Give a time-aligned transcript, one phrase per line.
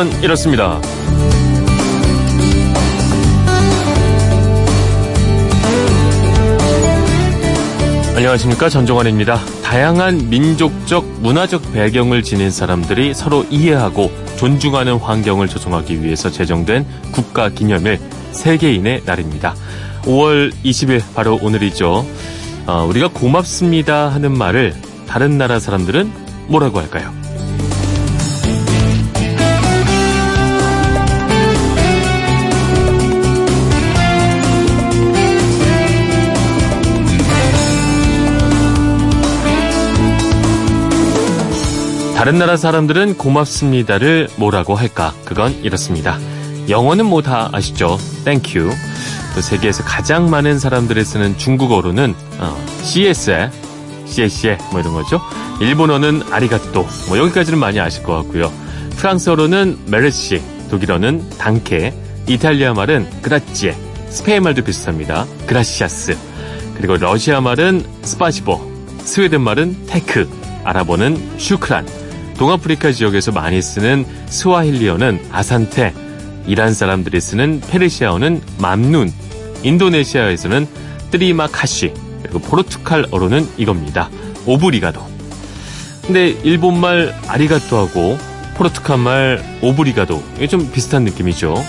[0.00, 0.80] 그건 이렇습니다.
[8.16, 9.36] 안녕하십니까 전종환입니다.
[9.62, 17.98] 다양한 민족적 문화적 배경을 지닌 사람들이 서로 이해하고 존중하는 환경을 조성하기 위해서 제정된 국가 기념일
[18.32, 19.54] 세계인의 날입니다.
[20.04, 22.06] 5월 20일 바로 오늘이죠.
[22.66, 24.72] 어, 우리가 고맙습니다 하는 말을
[25.06, 26.10] 다른 나라 사람들은
[26.48, 27.19] 뭐라고 할까요?
[42.20, 45.14] 다른 나라 사람들은 고맙습니다를 뭐라고 할까?
[45.24, 46.18] 그건 이렇습니다.
[46.68, 47.96] 영어는 뭐 다 아시죠?
[48.26, 48.76] Thank you.
[49.34, 53.50] 또 세계에서 가장 많은 사람들이 쓰는 중국어로는 어, CS에,
[54.04, 55.18] 谢谢 뭐 이런 거죠.
[55.62, 58.52] 일본어는 ありがとう 뭐 여기까지는 많이 아실 것 같고요.
[58.98, 61.94] 프랑스어로는 merci, 독일어는 danke,
[62.28, 63.74] 이탈리아 말은 grazie,
[64.10, 65.24] 스페인 말도 비슷합니다.
[65.46, 66.18] gracias.
[66.76, 68.60] 그리고 러시아 말은 спасибо,
[69.04, 70.28] 스웨덴 말은 tack,
[70.64, 72.09] 아랍어는 شكرا.
[72.40, 75.92] 동아프리카 지역에서 많이 쓰는 스와힐리어는 asante,
[76.46, 79.12] 이란 사람들이 쓰는 페르시아어는 ممنون,
[79.62, 80.66] 인도네시아에서는
[81.10, 84.08] 뜨리마 카시, 그리고 포르투갈어로는 이겁니다.
[84.46, 85.06] 오브리가도.
[86.06, 88.16] 근데 일본말 아리가토하고
[88.56, 91.62] 포르투갈말 오브리가도 이게 좀 비슷한 느낌이죠.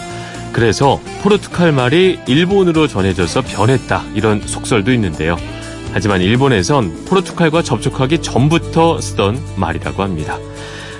[0.53, 5.35] 그래서 포르투갈 말이 일본으로 전해져서 변했다 이런 속설도 있는데요.
[5.93, 10.37] 하지만 일본에선 포르투갈과 접촉하기 전부터 쓰던 말이라고 합니다.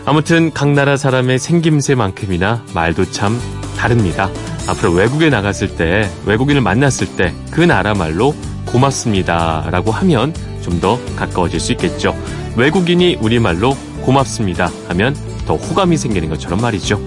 [0.06, 3.40] 아무튼 각 나라 사람의 생김새만큼이나 말도 참
[3.78, 4.30] 다릅니다.
[4.68, 11.00] 앞으로 외국에 나갔을 때, 외국인을 만났을 때 그 나라 말로 고맙습니다 라고 하면 좀 더
[11.16, 12.16] 가까워질 수 있겠죠.
[12.56, 17.00] 외국인이 우리말로 고맙습니다 하면 더 호감이 생기는 것처럼 말이죠.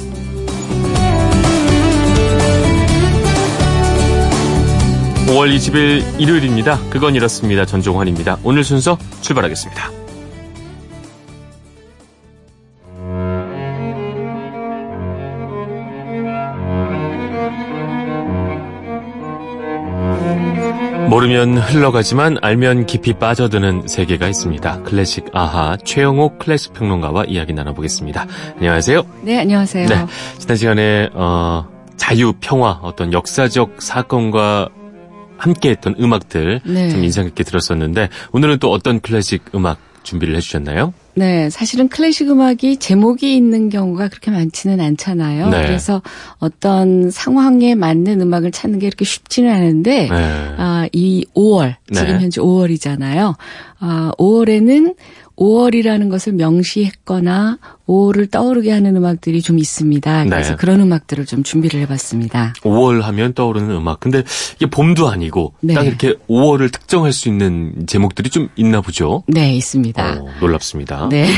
[5.35, 6.79] 5월 20일 일요일입니다.
[6.91, 7.67] 그건 이렇습니다.
[7.67, 8.39] 전종환입니다.
[8.45, 9.91] 오늘 순서 출발하겠습니다.
[21.11, 24.83] 모르면 흘러가지만 알면 깊이 빠져드는 세계가 있습니다.
[24.83, 28.27] 클래식 아하 최영옥 클래식 평론가와 이야기 나눠보겠습니다.
[28.59, 29.03] 안녕하세요.
[29.23, 29.89] 네, 안녕하세요.
[29.89, 30.07] 네,
[30.39, 34.69] 지난 시간에 어, 자유, 평화, 어떤 역사적 사건과
[35.45, 36.91] 함께했던 음악들 네.
[36.91, 40.93] 좀 인상 깊게 들었었는데 오늘은 또 어떤 클래식 음악 준비를 해주셨나요?
[41.15, 45.49] 네, 사실은 클래식 음악이 제목이 있는 경우가 그렇게 많지는 않잖아요.
[45.49, 45.63] 네.
[45.67, 46.03] 그래서
[46.39, 50.55] 어떤 상황에 맞는 음악을 찾는 게 이렇게 쉽지는 않은데, 네.
[50.59, 53.35] 아, 이 5월, 지금 현재 5월이잖아요.
[53.79, 54.97] 아, 5월에는
[55.37, 57.59] 5월이라는 것을 명시했거나
[57.89, 60.25] 5월을 떠오르게 하는 음악들이 좀 있습니다.
[60.25, 60.57] 그래서 네.
[60.57, 62.55] 그런 음악들을 좀 준비를 해봤습니다.
[62.63, 64.01] 5월 하면 떠오르는 음악.
[64.01, 64.23] 근데
[64.57, 65.75] 이게 봄도 아니고 네.
[65.75, 69.23] 딱 이렇게 5월을 특정할 수 있는 제목들이 좀 있나 보죠?
[69.27, 70.21] 네, 있습니다.
[70.21, 71.09] 어, 놀랍습니다.
[71.11, 71.29] 네.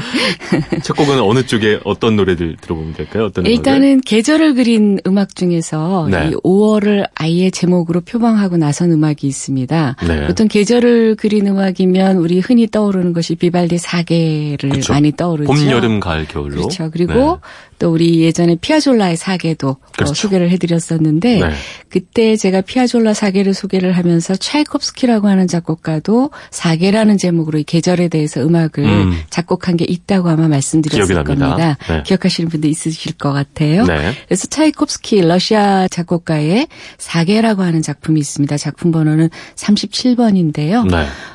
[0.82, 3.26] 첫 곡은 어느 쪽에 어떤 노래들 들어보면 될까요?
[3.26, 4.00] 어떤 일단은 음악을?
[4.06, 6.30] 계절을 그린 음악 중에서 네.
[6.30, 9.96] 이 5월을 아예 제목으로 표방하고 나선 음악이 있습니다.
[10.06, 10.26] 네.
[10.26, 14.70] 보통 계절을 그린 음악이면 우리 흔히 떠오르는 것이 비발디 사계를.
[14.88, 15.49] 많이 떠오르죠.
[15.54, 16.56] 봄, 여름, 가을, 겨울로.
[16.56, 16.90] 그렇죠.
[16.90, 17.36] 그리고 네.
[17.80, 20.10] 또 우리 예전에 피아졸라의 사계도 어, 그렇죠.
[20.10, 21.50] 어, 소개를 해드렸었는데 네.
[21.88, 28.84] 그때 제가 피아졸라 사계를 소개를 하면서 차이콥스키라고 하는 작곡가도 사계라는 제목으로 이 계절에 대해서 음악을
[28.84, 29.18] 음.
[29.30, 31.78] 작곡한 게 있다고 아마 말씀드렸을 겁니다.
[31.88, 32.02] 네.
[32.04, 33.86] 기억하시는 분들 있으실 것 같아요.
[33.86, 34.12] 네.
[34.28, 36.68] 그래서 차이콥스키 러시아 작곡가의
[36.98, 38.58] 사계라고 하는 작품이 있습니다.
[38.58, 40.86] 작품 번호는 37번인데요.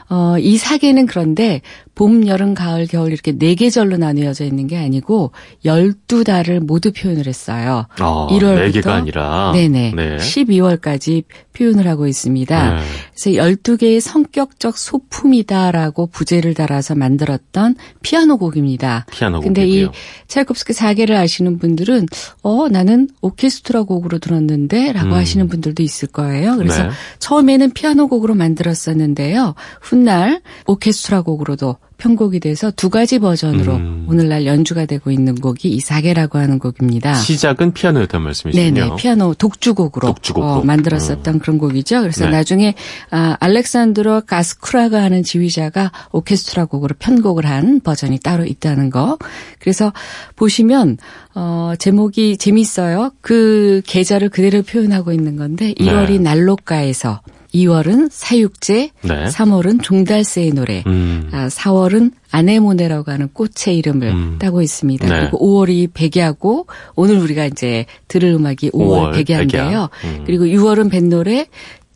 [0.08, 1.62] 어, 이 사계는 그런데
[1.96, 5.32] 봄, 여름, 가을, 겨울 이렇게 네 계절로 나뉘어져 있는 게 아니고
[5.64, 7.86] 12 달을 모두 표현을 했어요.
[8.00, 9.94] 아, 1월부터 4개가 아니라 네네.
[9.96, 10.18] 네.
[10.18, 11.24] 12월까지
[11.54, 12.76] 표현을 하고 있습니다.
[12.76, 12.82] 네.
[13.16, 19.06] 그래서 12개의 성격적 소품이다라고 부제를 달아서 만들었던 피아노 곡입니다.
[19.10, 19.46] 피아노 곡.
[19.46, 19.88] 근데 이
[20.28, 22.08] 찰콥스키 4개를 아시는 분들은
[22.44, 25.14] 어, 나는 오케스트라 곡으로 들었는데라고 음.
[25.14, 26.58] 하시는 분들도 있을 거예요.
[26.58, 26.90] 그래서 네.
[27.20, 29.56] 처음에는 피아노 곡으로 만들었었는데요.
[29.82, 34.06] 훗날 오케스트라 곡으로도 편곡이 돼서 두 가지 버전으로 음.
[34.10, 37.14] 오늘날 연주가 되고 있는 곡이 이 사계라고 하는 곡입니다.
[37.14, 38.74] 시작은 피아노였단 말씀이시군요.
[38.74, 40.52] 네네, 피아노 독주곡으로, 독주곡으로.
[40.52, 41.40] 어, 만들었었던 음.
[41.40, 42.02] 그런 곡이죠.
[42.02, 42.32] 그래서 네.
[42.32, 42.76] 나중에
[43.12, 49.18] 아, 알렉산드로 가스쿠라가 하는 지휘자가 오케스트라 곡으로 편곡을 한 버전이 따로 있다는 거.
[49.60, 49.94] 그래서
[50.36, 50.98] 보시면
[51.34, 53.12] 어, 제목이 재밌어요.
[53.22, 56.20] 그 계절을 그대로 표현하고 있는 건데 1월이 네.
[56.20, 57.22] 난로가에서
[57.56, 59.26] 2월은 사육제, 네.
[59.26, 61.30] 3월은 종달새의 노래, 음.
[61.32, 64.36] 아, 4월은 아네모네라고 하는 꽃의 이름을 음.
[64.40, 65.08] 따고 있습니다.
[65.08, 65.22] 네.
[65.22, 69.90] 그리고 5월이 백야고 오늘 우리가 이제 들을 음악이 5월, 5월 백야인데요.
[70.04, 70.24] 음.
[70.26, 71.48] 그리고 6월은 뱃노래,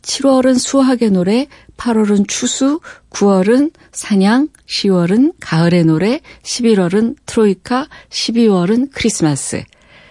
[0.02, 2.80] 7월은 수학의 노래, 8월은 추수,
[3.10, 9.64] 9월은 사냥, 10월은 가을의 노래, 11월은 트로이카, 12월은 크리스마스.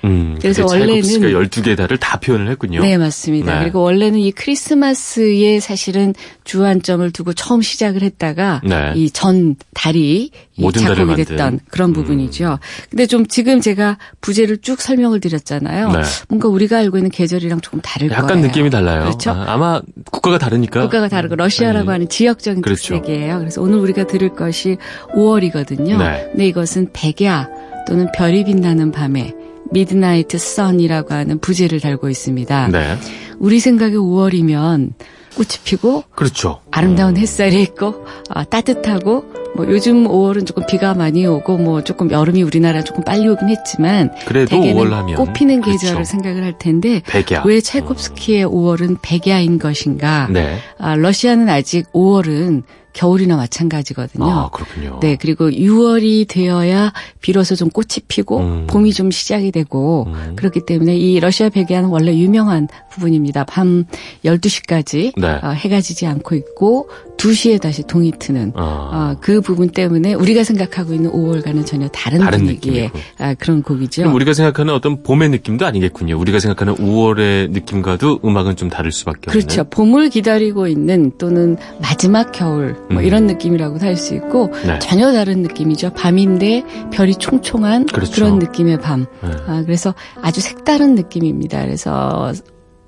[0.03, 2.81] 음, 그래서 원래는 12개 달을 다 표현을 했군요.
[2.81, 3.55] 네, 맞습니다.
[3.55, 3.59] 네.
[3.59, 6.13] 그리고 원래는 이 크리스마스에 사실은
[6.45, 8.93] 주안점을 두고 처음 시작을 했다가 네.
[8.95, 11.93] 이전 달이 이 작곡이 됐던 그런 음.
[11.93, 12.59] 부분이죠.
[12.89, 15.91] 근데 좀 지금 제가 부제를 쭉 설명을 드렸잖아요.
[15.91, 16.01] 네.
[16.29, 18.39] 뭔가 우리가 알고 있는 계절이랑 조금 다를 약간 거예요.
[18.39, 19.03] 약간 느낌이 달라요.
[19.03, 19.31] 그렇죠?
[19.31, 19.81] 아, 마
[20.11, 20.81] 국가가 다르니까.
[20.81, 21.91] 국가가 다르고 러시아라고 네.
[21.91, 22.95] 하는 지역적인 그렇죠.
[22.99, 23.39] 특색이에요.
[23.39, 24.77] 그래서 오늘 우리가 들을 것이
[25.13, 25.97] 5월이거든요.
[25.97, 26.27] 네.
[26.31, 27.49] 근데 이것은 백야
[27.87, 29.33] 또는 별이 빛나는 밤에
[29.71, 32.68] midnight sun이라고 하는 부제를 달고 있습니다.
[32.69, 32.98] 네.
[33.39, 34.94] 우리 생각에 5월이면
[35.36, 36.60] 꽃이 피고 그렇죠.
[36.71, 37.21] 아름다운 음.
[37.21, 39.25] 햇살이 있고 아, 따뜻하고
[39.56, 44.12] 뭐 요즘 5월은 조금 비가 많이 오고 뭐 조금 여름이 우리나라 조금 빨리 오긴 했지만
[44.25, 46.04] 그래도 5월 하면 꽃 피는 계절을 그렇죠.
[46.04, 47.44] 생각을 할 텐데 백야.
[47.45, 50.27] 왜 차이콥스키의 5월은 백야인 것인가?
[50.30, 50.57] 네.
[50.77, 52.63] 아, 러시아는 아직 5월은
[52.94, 54.25] 겨울이나 마찬가지거든요.
[54.25, 55.00] 아, 그렇군요.
[55.01, 58.68] 네, 그리고 6월이 되어야 비로소 좀 꽃이 피고 음.
[58.68, 60.33] 봄이 좀 시작이 되고 음.
[60.36, 63.44] 그렇기 때문에 이 러시아 백야는 원래 유명한 부분입니다.
[63.45, 63.86] 밤
[64.25, 65.27] 12시까지 네.
[65.27, 66.89] 어, 해가 지지 않고 있고
[67.19, 68.62] 2시에 다시 동이 트는 아.
[68.62, 74.09] 어, 그 부분 때문에 우리가 생각하고 있는 5월과는 전혀 다른, 다른 분위기의 아, 그런 곡이죠.
[74.13, 76.18] 우리가 생각하는 어떤 봄의 느낌도 아니겠군요.
[76.18, 79.42] 우리가 생각하는 5월의 느낌과도 음악은 좀 다를 수밖에 없는.
[79.42, 79.63] 그렇죠.
[79.65, 83.06] 봄을 기다리고 있는 또는 마지막 겨울 뭐 음.
[83.06, 84.80] 이런 느낌이라고도 할 수 있고 네.
[84.80, 85.91] 전혀 다른 느낌이죠.
[85.94, 88.12] 밤인데 별이 총총한 그렇죠.
[88.13, 89.06] 그런 느낌의 밤.
[89.21, 89.30] 네.
[89.47, 91.62] 아, 그래서 아주 색다른 느낌입니다.
[91.62, 92.31] 그래서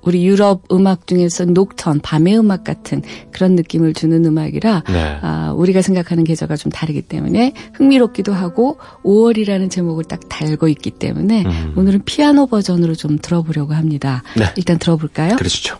[0.00, 5.18] 우리 유럽 음악 중에서 녹턴 밤의 음악 같은 그런 느낌을 주는 음악이라 네.
[5.22, 11.44] 아, 우리가 생각하는 계절과 좀 다르기 때문에 흥미롭기도 하고 5월이라는 제목을 딱 달고 있기 때문에
[11.44, 11.74] 음.
[11.76, 14.22] 오늘은 피아노 버전으로 좀 들어보려고 합니다.
[14.36, 14.46] 네.
[14.56, 15.36] 일단 들어볼까요?
[15.36, 15.76] 그러시죠.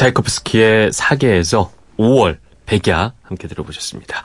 [0.00, 4.22] 차이코프스키의 사계에서 5월 백야 함께 들어보셨습니다.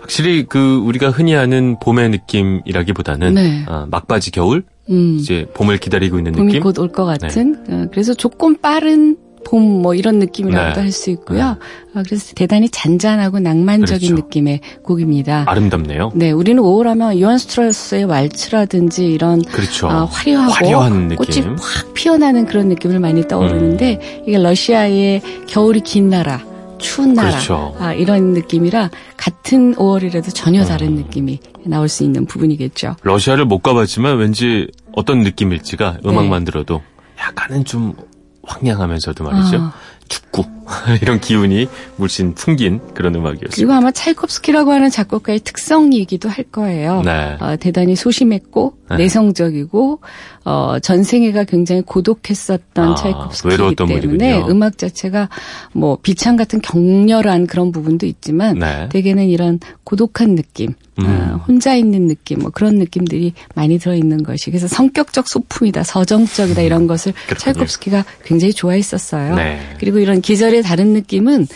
[0.00, 3.64] 확실히 그 우리가 흔히 아는 봄의 느낌이라기보다는 네.
[3.68, 5.16] 아, 막바지 겨울 음.
[5.20, 6.62] 이제 봄을 기다리고 있는 봄이 느낌.
[6.62, 7.64] 봄이 곧 올 것 같은.
[7.68, 7.74] 네.
[7.74, 10.80] 어, 그래서 조금 빠른 봄 뭐 이런 느낌이라고도 네.
[10.80, 11.38] 할수 있고요.
[11.38, 12.00] 네.
[12.00, 14.24] 어, 그래서 대단히 잔잔하고 낭만적인 그렇죠.
[14.24, 15.44] 느낌의 곡입니다.
[15.46, 16.12] 아름답네요.
[16.14, 19.86] 네, 우리는 5월하면 요한 스트라스의 왈츠라든지 이런 그렇죠.
[19.86, 24.24] 어, 화려하고 화려한 꽃이 확 피어나는 그런 느낌을 많이 떠오르는데 음.
[24.26, 26.42] 이게 러시아의 겨울이 긴 나라.
[26.78, 27.74] 추운 나라 그렇죠.
[27.80, 30.94] 아, 이런 느낌이라 같은 5월이라도 전혀 다른 음.
[30.94, 32.96] 느낌이 나올 수 있는 부분이겠죠.
[33.02, 36.50] 러시아를 못 가봤지만 왠지 어떤 느낌일지가 음악만 네.
[36.52, 36.80] 들어도
[37.20, 37.94] 약간은 좀
[38.48, 39.56] 황량하면서도 말이죠.
[39.58, 39.72] 아.
[40.08, 40.57] 춥고
[41.02, 43.54] 이런 기운이 물씬 풍긴 그런 음악이었습니다.
[43.54, 47.02] 그리고 아마 차이콥스키라고 하는 작곡가의 특성이기도 할 거예요.
[47.02, 47.36] 네.
[47.40, 48.96] 어, 대단히 소심했고 네.
[48.96, 50.00] 내성적이고
[50.44, 54.46] 어, 전생애가 굉장히 고독했었던 아, 차이콥스키이기 때문에 분이군요.
[54.48, 55.28] 음악 자체가
[55.72, 58.88] 뭐 비창 같은 격렬한 그런 부분도 있지만 네.
[58.90, 61.04] 대개는 이런 고독한 느낌, 음.
[61.04, 66.86] 어, 혼자 있는 느낌, 뭐 그런 느낌들이 많이 들어있는 것이 그래서 성격적 소품이다, 서정적이다 이런
[66.86, 69.34] 것을 차이콥스키가 굉장히 좋아했었어요.
[69.34, 69.60] 네.
[69.78, 71.46] 그리고 이런 기절의 다른 느낌은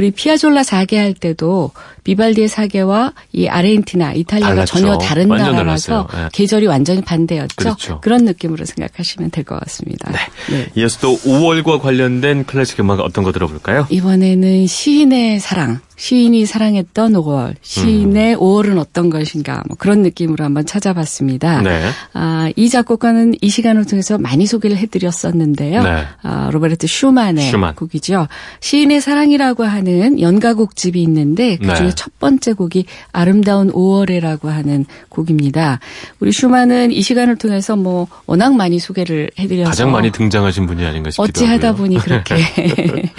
[0.00, 1.72] 우리 피아졸라 사계 할 때도
[2.04, 4.78] 비발디의 사계와 이 아르헨티나, 이탈리아가 달랐죠.
[4.78, 6.28] 전혀 다른 나라라서 네.
[6.32, 7.54] 계절이 완전히 반대였죠.
[7.56, 8.00] 그렇죠.
[8.00, 10.10] 그런 느낌으로 생각하시면 될 것 같습니다.
[10.10, 10.18] 네.
[10.56, 10.66] 네.
[10.76, 13.86] 이어서 또 5월과 관련된 클래식 음악 어떤 거 들어볼까요?
[13.90, 15.80] 이번에는 시인의 사랑.
[15.96, 18.40] 시인이 사랑했던 5월, 시인의 음.
[18.40, 21.60] 5월은 어떤 것인가, 뭐 그런 느낌으로 한번 찾아봤습니다.
[21.60, 21.90] 네.
[22.14, 25.82] 아, 이 작곡가는 이 시간을 통해서 많이 소개를 해드렸었는데요.
[25.82, 26.04] 네.
[26.22, 27.74] 아, 로베르트 슈만의 슈만.
[27.74, 28.28] 곡이죠.
[28.60, 29.89] 시인의 사랑이라고 하는
[30.20, 31.94] 연가곡 집이 있는데 그 중에 네.
[31.94, 35.80] 첫 번째 곡이 아름다운 5월에라고 하는 곡입니다.
[36.20, 41.10] 우리 슈만은 이 시간을 통해서 뭐 워낙 많이 소개를 해드려서 가장 많이 등장하신 분이 아닌가
[41.10, 41.82] 싶기도 어찌하다 하고요.
[41.82, 42.34] 보니 그렇게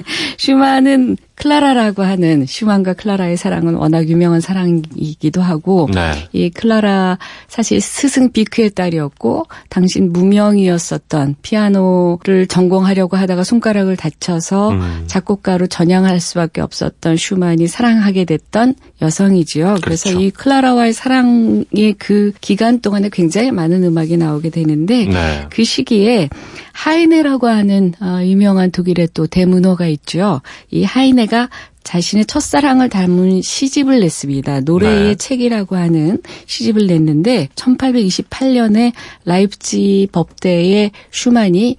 [0.38, 6.12] 슈만은 클라라라고 하는 슈만과 클라라의 사랑은 워낙 유명한 사랑이기도 하고 네.
[6.32, 15.04] 이 클라라 사실 스승 비크의 딸이었고 당시 무명이었었던 피아노를 전공하려고 하다가 손가락을 다쳐서 음.
[15.06, 19.76] 작곡가로 전향할 수밖에 없었던 슈만이 사랑하게 됐던 여성이지요.
[19.82, 20.20] 그래서 그렇죠.
[20.20, 25.46] 이 클라라와의 사랑의 그 기간 동안에 굉장히 많은 음악이 나오게 되는데 네.
[25.50, 26.30] 그 시기에
[26.72, 30.42] 하이네라고 하는 어, 유명한 독일의 또 대문호가 있죠.
[30.70, 31.48] 이 하이네가
[31.82, 34.60] 자신의 첫사랑을 담은 시집을 냈습니다.
[34.60, 35.14] 노래의 네.
[35.14, 38.92] 책이라고 하는 시집을 냈는데 1828년에
[39.24, 41.76] 라이프치히 법대에 슈만이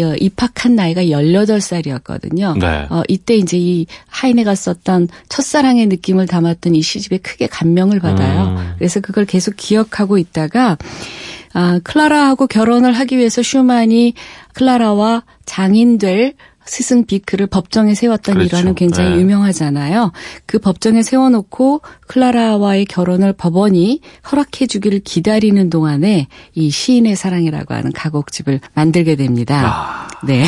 [0.00, 2.56] 어, 입학한 나이가 18살이었거든요.
[2.58, 2.86] 네.
[2.88, 8.56] 어, 이때 이제 이 하이네가 썼던 첫사랑의 느낌을 담았던 이 시집에 크게 감명을 받아요.
[8.56, 8.74] 음.
[8.78, 10.78] 그래서 그걸 계속 기억하고 있다가
[11.54, 14.14] 아, 클라라하고 결혼을 하기 위해서 슈만이
[14.52, 16.34] 클라라와 장인 될
[16.68, 18.56] 스승 비크를 법정에 세웠던 그렇죠.
[18.56, 19.16] 일화는 굉장히 네.
[19.20, 20.12] 유명하잖아요.
[20.46, 28.60] 그 법정에 세워놓고 클라라와의 결혼을 법원이 허락해 주기를 기다리는 동안에 이 시인의 사랑이라고 하는 가곡집을
[28.74, 29.62] 만들게 됩니다.
[29.64, 30.44] 아, 네.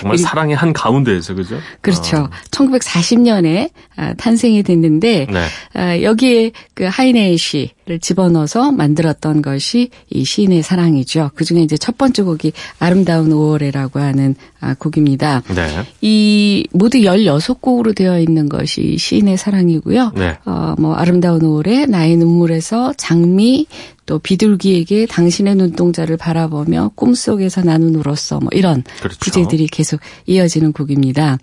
[0.00, 1.58] 정말 사랑의 한 가운데에서 그죠?
[1.80, 2.16] 그렇죠.
[2.16, 2.30] 아.
[2.50, 5.44] 1940년에 아, 탄생이 됐는데 네.
[5.74, 11.30] 아, 여기에 그 하이네의 시를 집어넣어서 만들었던 것이 이 시인의 사랑이죠.
[11.34, 14.34] 그 중에 이제 첫 번째 곡이 아름다운 5월에라고 하는
[14.78, 15.42] 곡입니다.
[15.54, 15.84] 네.
[16.00, 20.12] 이 모두 16곡으로 되어 있는 것이 시인의 사랑이고요.
[20.16, 20.38] 네.
[20.46, 23.66] 어, 뭐 아름다운 5월에 나의 눈물에서 장미
[24.06, 29.18] 또 비둘기에게 당신의 눈동자를 바라보며 꿈속에서 나는 울었어 뭐 이런 그렇죠.
[29.20, 31.38] 부제들이 계속 이어지는 곡입니다.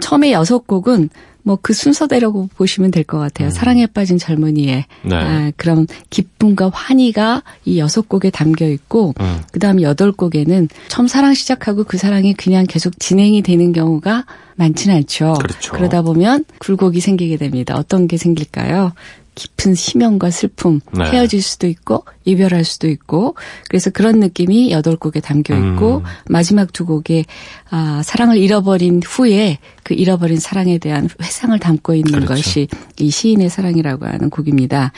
[0.00, 1.10] 처음에 여섯 곡은
[1.44, 3.48] 뭐 그 순서대로 보시면 될 것 같아요.
[3.48, 3.50] 음.
[3.50, 5.14] 사랑에 빠진 젊은이의 네.
[5.16, 9.40] 아, 그런 기쁨과 환희가 이 여섯 곡에 담겨 있고 음.
[9.52, 14.24] 그다음 여덟 곡에는 처음 사랑 시작하고 그 사랑이 그냥 계속 진행이 되는 경우가
[14.56, 15.34] 많지는 않죠.
[15.40, 15.72] 그렇죠.
[15.72, 17.74] 그러다 보면 굴곡이 생기게 됩니다.
[17.76, 18.92] 어떤 게 생길까요?
[19.34, 21.04] 깊은 희명과 슬픔, 네.
[21.04, 23.34] 헤어질 수도 있고 이별할 수도 있고
[23.68, 26.02] 그래서 그런 느낌이 여덟 곡에 담겨 있고 음.
[26.28, 27.24] 마지막 두 곡에
[27.70, 32.34] 아, 사랑을 잃어버린 후에 그 잃어버린 사랑에 대한 회상을 담고 있는 그렇죠.
[32.34, 34.92] 것이 이 시인의 사랑이라고 하는 곡입니다.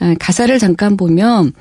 [0.00, 1.52] 아, 가사를 잠깐 보면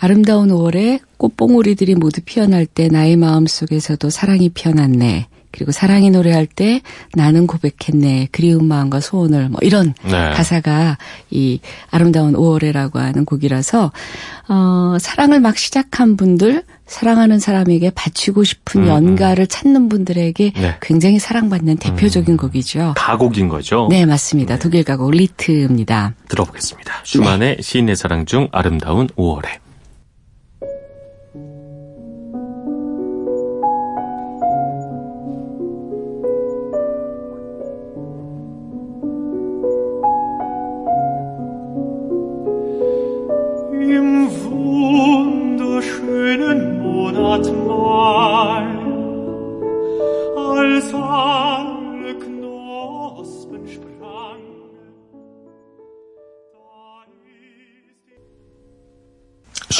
[0.00, 5.28] 아름다운 5월에 꽃봉오리들이 모두 피어날 때 나의 마음 속에서도 사랑이 피어났네.
[5.50, 6.82] 그리고 사랑이 노래할 때
[7.14, 10.30] 나는 고백했네 그리운 마음과 소원을 뭐 이런 네.
[10.30, 10.98] 가사가
[11.30, 13.92] 이 아름다운 5월에라고 하는 곡이라서
[14.48, 18.88] 어 사랑을 막 시작한 분들 사랑하는 사람에게 바치고 싶은 음, 음.
[18.88, 20.76] 연가를 찾는 분들에게 네.
[20.80, 22.36] 굉장히 사랑받는 대표적인 음.
[22.36, 22.94] 곡이죠.
[22.96, 23.88] 가곡인 거죠?
[23.90, 24.54] 네, 맞습니다.
[24.54, 24.58] 네.
[24.58, 26.14] 독일 가곡 리트입니다.
[26.28, 26.94] 들어보겠습니다.
[27.04, 27.62] 슈만의 네.
[27.62, 29.67] 시인의 사랑 중 아름다운 5월에.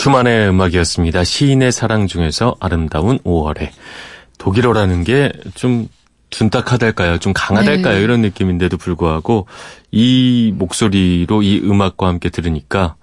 [0.08, 1.22] 슈만의 음악이었습니다.
[1.24, 3.68] 시인의 사랑 중에서 아름다운 5월에.
[4.38, 5.86] 독일어라는 게 좀
[6.30, 7.18] 둔탁하달까요?
[7.18, 7.96] 좀 강하달까요?
[7.96, 8.02] 네.
[8.02, 9.46] 이런 느낌인데도 불구하고
[9.90, 12.96] 이 목소리로 이 음악과 함께 들으니까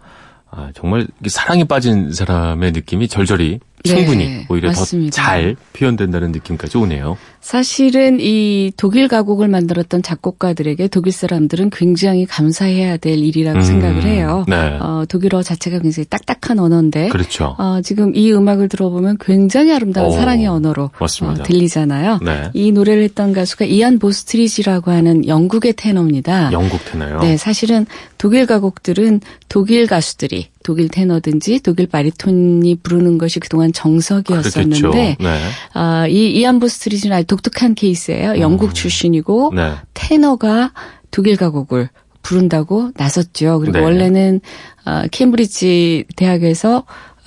[0.52, 7.18] 아, 정말 사랑에 빠진 사람의 느낌이 절절히 충분히 네, 오히려 더 잘 표현된다는 느낌까지 오네요.
[7.42, 14.46] 사실은 이 독일 가곡을 만들었던 작곡가들에게 독일 사람들은 굉장히 감사해야 될 일이라고 음, 생각을 해요.
[14.48, 14.56] 네.
[14.82, 17.56] 어, 독일어 자체가 굉장히 딱딱한 언어인데 그렇죠.
[17.60, 22.20] 어, 지금 이 음악을 들어보면 굉장히 아름다운 오, 사랑의 언어로 어, 들리잖아요.
[22.24, 22.50] 네.
[22.54, 26.52] 이 노래를 했던 가수가 이안 보스트리지라고 하는 영국의 테너입니다.
[26.52, 27.20] 영국 테너요?
[27.20, 27.86] 네, 사실은
[28.18, 35.40] 독일 가곡들은 독일 가수들이 독일 테너든지 독일 바리톤이 부르는 것이 그동안 정석이었었는데 네.
[35.74, 38.32] 아, 이 이안 보스트리지는 아주 독특한 케이스예요.
[38.32, 38.40] 음.
[38.40, 39.74] 영국 출신이고 네.
[39.94, 40.74] 테너가
[41.12, 41.90] 독일 가곡을
[42.24, 43.60] 부른다고 나섰죠.
[43.60, 43.84] 그리고 네.
[43.84, 44.42] 원래는
[44.86, 46.86] 어, 케임브리지 대학에서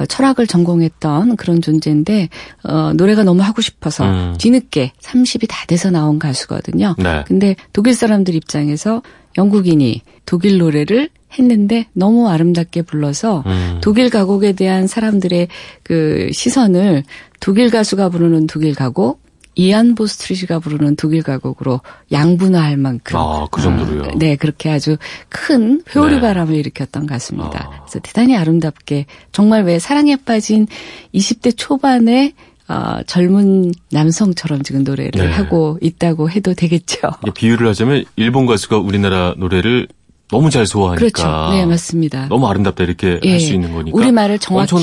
[0.09, 2.30] 철학을 전공했던 그런 존재인데
[2.64, 4.35] 어, 노래가 너무 하고 싶어서 음.
[4.38, 6.97] 뒤늦게 30이 다 돼서 나온 가수거든요.
[6.99, 7.23] 네.
[7.28, 9.00] 근데 독일 사람들 입장에서
[9.37, 13.78] 영국인이 독일 노래를 했는데 너무 아름답게 불러서 음.
[13.82, 15.49] 독일 가곡에 대한 사람들의
[15.82, 17.02] 그 시선을
[17.40, 19.20] 독일 가수가 부르는 독일 가곡,
[19.58, 21.80] 이안 보스트리지가 부르는 독일 가곡으로
[22.12, 23.16] 양분화할 만큼.
[23.18, 24.02] 아, 그 정도로요?
[24.02, 24.97] 어, 네, 그렇게 아주
[25.28, 26.20] 큰 회오리 네.
[26.20, 27.68] 바람을 일으켰던 가수입니다.
[27.68, 27.80] 아.
[27.82, 30.68] 그래서 대단히 아름답게 정말 왜 사랑에 빠진
[31.12, 32.35] 20대 초반에
[32.68, 35.26] 어, 젊은 남성처럼 지금 노래를 네.
[35.26, 37.11] 하고 있다고 해도 되겠죠.
[37.35, 39.88] 비유를 하자면 일본 가수가 우리나라 노래를
[40.30, 40.99] 너무 잘 소화하니까.
[40.99, 41.50] 그렇죠.
[41.56, 42.26] 네, 맞습니다.
[42.28, 43.97] 너무 아름답다 이렇게 예, 할수 있는 거니까.
[43.97, 44.75] 우리말을 정확히.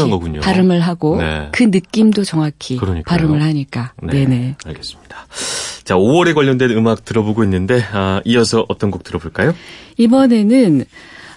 [0.41, 1.49] 발음을 하고 네.
[1.51, 3.03] 그 느낌도 정확히 그러니까요.
[3.03, 3.93] 발음을 하니까.
[4.01, 4.55] 네, 네.
[4.65, 5.27] 알겠습니다.
[5.83, 9.53] 자, 5월에 관련된 음악 들어보고 있는데 아, 이어서 어떤 곡 들어볼까요?
[9.97, 10.85] 이번에는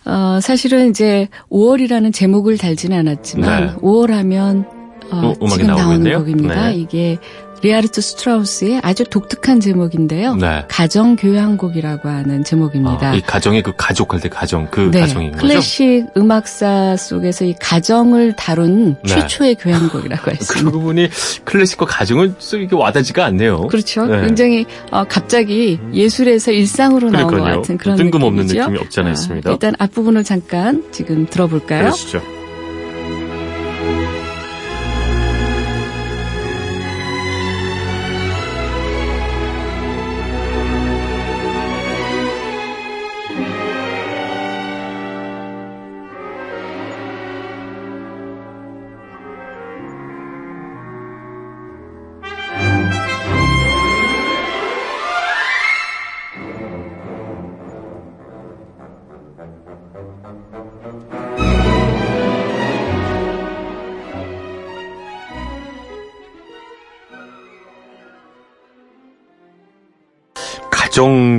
[0.07, 3.73] 어, 사실은 이제 5월이라는 제목을 달지는 않았지만 네.
[3.75, 4.65] 5월 하면
[5.11, 6.21] 어, 어, 지금 나오는 있네요?
[6.21, 6.69] 곡입니다.
[6.69, 6.77] 네.
[6.77, 7.19] 이게
[7.63, 10.37] 리하르트 스트라우스의 아주 독특한 제목인데요.
[10.37, 10.65] 네.
[10.69, 13.11] 가정 교향곡이라고 하는 제목입니다.
[13.11, 15.01] 아, 이 가정의 그 가족할 때 가정 그 네.
[15.01, 15.47] 가정인 거죠.
[15.47, 19.09] 클래식 음악사 속에서 이 가정을 다룬 네.
[19.09, 20.71] 최초의 교향곡이라고 할수 있습니다.
[20.71, 21.09] 그 부분이
[21.45, 23.67] 클래식과 가정은 쏘이게 와닿지가 않네요.
[23.69, 24.07] 그렇죠.
[24.07, 24.21] 네.
[24.23, 28.61] 굉장히 어, 갑자기 예술에서 일상으로 나온 것 같은 그런 뜬금없는 느낌이죠?
[28.71, 29.51] 느낌이 없지 않아 있습니다.
[29.51, 31.81] 아, 일단 앞부분을 잠깐 지금 들어볼까요?
[31.83, 32.38] 그러시죠.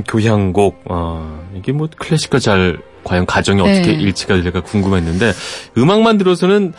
[0.04, 3.80] 교향곡 아, 이게 뭐 클래식과 잘 과연 가정이 네.
[3.80, 5.32] 어떻게 일치가 될까 궁금했는데
[5.78, 6.74] 음악만 들어서는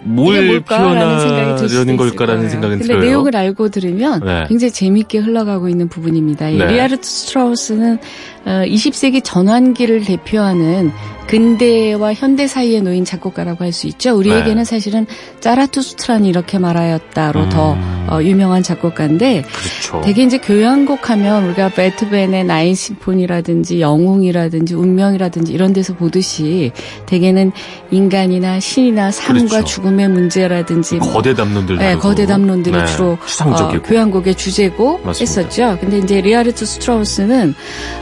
[0.00, 3.04] 뭘 표현하려는 걸까라는 생각은 근데 들어요.
[3.04, 4.44] 내용을 알고 들으면 네.
[4.48, 6.50] 굉장히 재미있게 흘러가고 있는 부분입니다.
[6.50, 6.66] 네.
[6.66, 7.98] 리하르트 스트라우스는
[8.44, 10.90] 20세기 어, 전환기를 대표하는
[11.32, 14.14] 근대와 현대 사이에 놓인 작곡가라고 할 수 있죠.
[14.14, 14.64] 우리에게는 네.
[14.64, 15.06] 사실은
[15.40, 17.48] 짜라투스트라는 이렇게 말하였다로 음.
[17.48, 20.02] 더 어, 유명한 작곡가인데 그렇죠.
[20.04, 26.70] 대개 이제 교향곡 하면 우리가 베토벤의 nine 심포니라든지 영웅이라든지 운명이라든지 이런 데서 보듯이
[27.06, 27.52] 대개는
[27.90, 29.64] 인간이나 신이나 삶과 그렇죠.
[29.64, 32.84] 죽음의 문제라든지 뭐 거대 담론들 네, 거대 담론들이 네.
[32.84, 35.18] 주로 어, 교향곡의 주제고 맞습니다.
[35.18, 35.78] 했었죠.
[35.80, 37.54] 근데 이제 리하르트 스트라우스는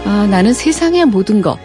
[0.05, 1.57] 어, 나는 세상의 모든 것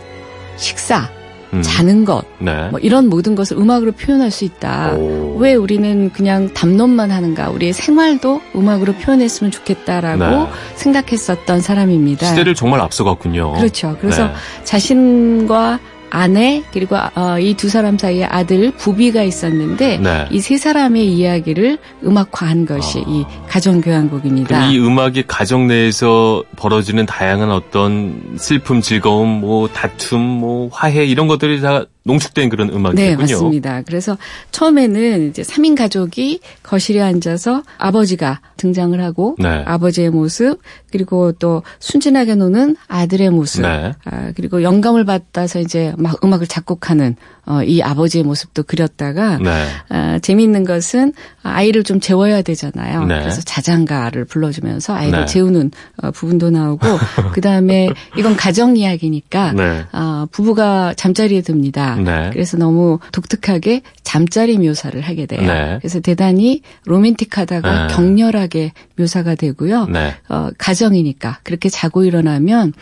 [0.58, 1.10] 식사
[1.54, 1.62] 음.
[1.62, 2.70] 자는 것, 네.
[2.70, 4.94] 뭐 이런 모든 것을 음악으로 표현할 수 있다.
[4.94, 5.38] 오.
[5.38, 7.50] 왜 우리는 그냥 담론만 하는가?
[7.50, 10.48] 우리의 생활도 음악으로 표현했으면 좋겠다라고 네.
[10.76, 12.28] 생각했었던 사람입니다.
[12.28, 13.54] 시대를 정말 앞서갔군요.
[13.54, 13.98] 그렇죠.
[14.00, 14.34] 그래서 네.
[14.64, 15.80] 자신과
[16.16, 20.28] 아내 그리고 어, 이 두 사람 사이에 아들 부비가 있었는데 네.
[20.30, 23.04] 이세 사람의 이야기를 음악화한 것이 아.
[23.08, 24.68] 이 가정교향곡입니다.
[24.68, 31.62] 이 음악이 가정 내에서 벌어지는 다양한 어떤 슬픔, 즐거움, 뭐 다툼, 뭐 화해 이런 것들이
[31.62, 33.10] 다 농축된 그런 음악이군요.
[33.10, 33.82] 네, 맞습니다.
[33.82, 34.18] 그래서
[34.52, 39.64] 처음에는 이제 3인 가족이 거실에 앉아서 아버지가 등장을 하고 네.
[39.66, 40.60] 아버지의 모습
[40.92, 43.94] 그리고 또 순진하게 노는 아들의 모습 네.
[44.06, 47.16] 아, 그리고 영감을 받아서 이제 막 음악을 작곡하는
[47.48, 49.68] 어, 이 아버지의 모습도 그렸다가 네.
[49.90, 51.14] 어, 재미있는 것은
[51.44, 53.06] 아이를 좀 재워야 되잖아요.
[53.06, 53.20] 네.
[53.20, 55.26] 그래서 자장가를 불러주면서 아이를 네.
[55.26, 56.88] 재우는 어, 부분도 나오고
[57.34, 59.86] 그 다음에 이건 가정 이야기니까 네.
[59.92, 61.95] 어, 부부가 잠자리에 듭니다.
[62.04, 62.30] 네.
[62.32, 65.42] 그래서 너무 독특하게 잠자리 묘사를 하게 돼요.
[65.42, 65.78] 네.
[65.80, 69.88] 그래서 대단히 로맨틱하다가 격렬하게 묘사가 되고요.
[70.30, 72.74] 어, 가정이니까 그렇게 자고 일어나면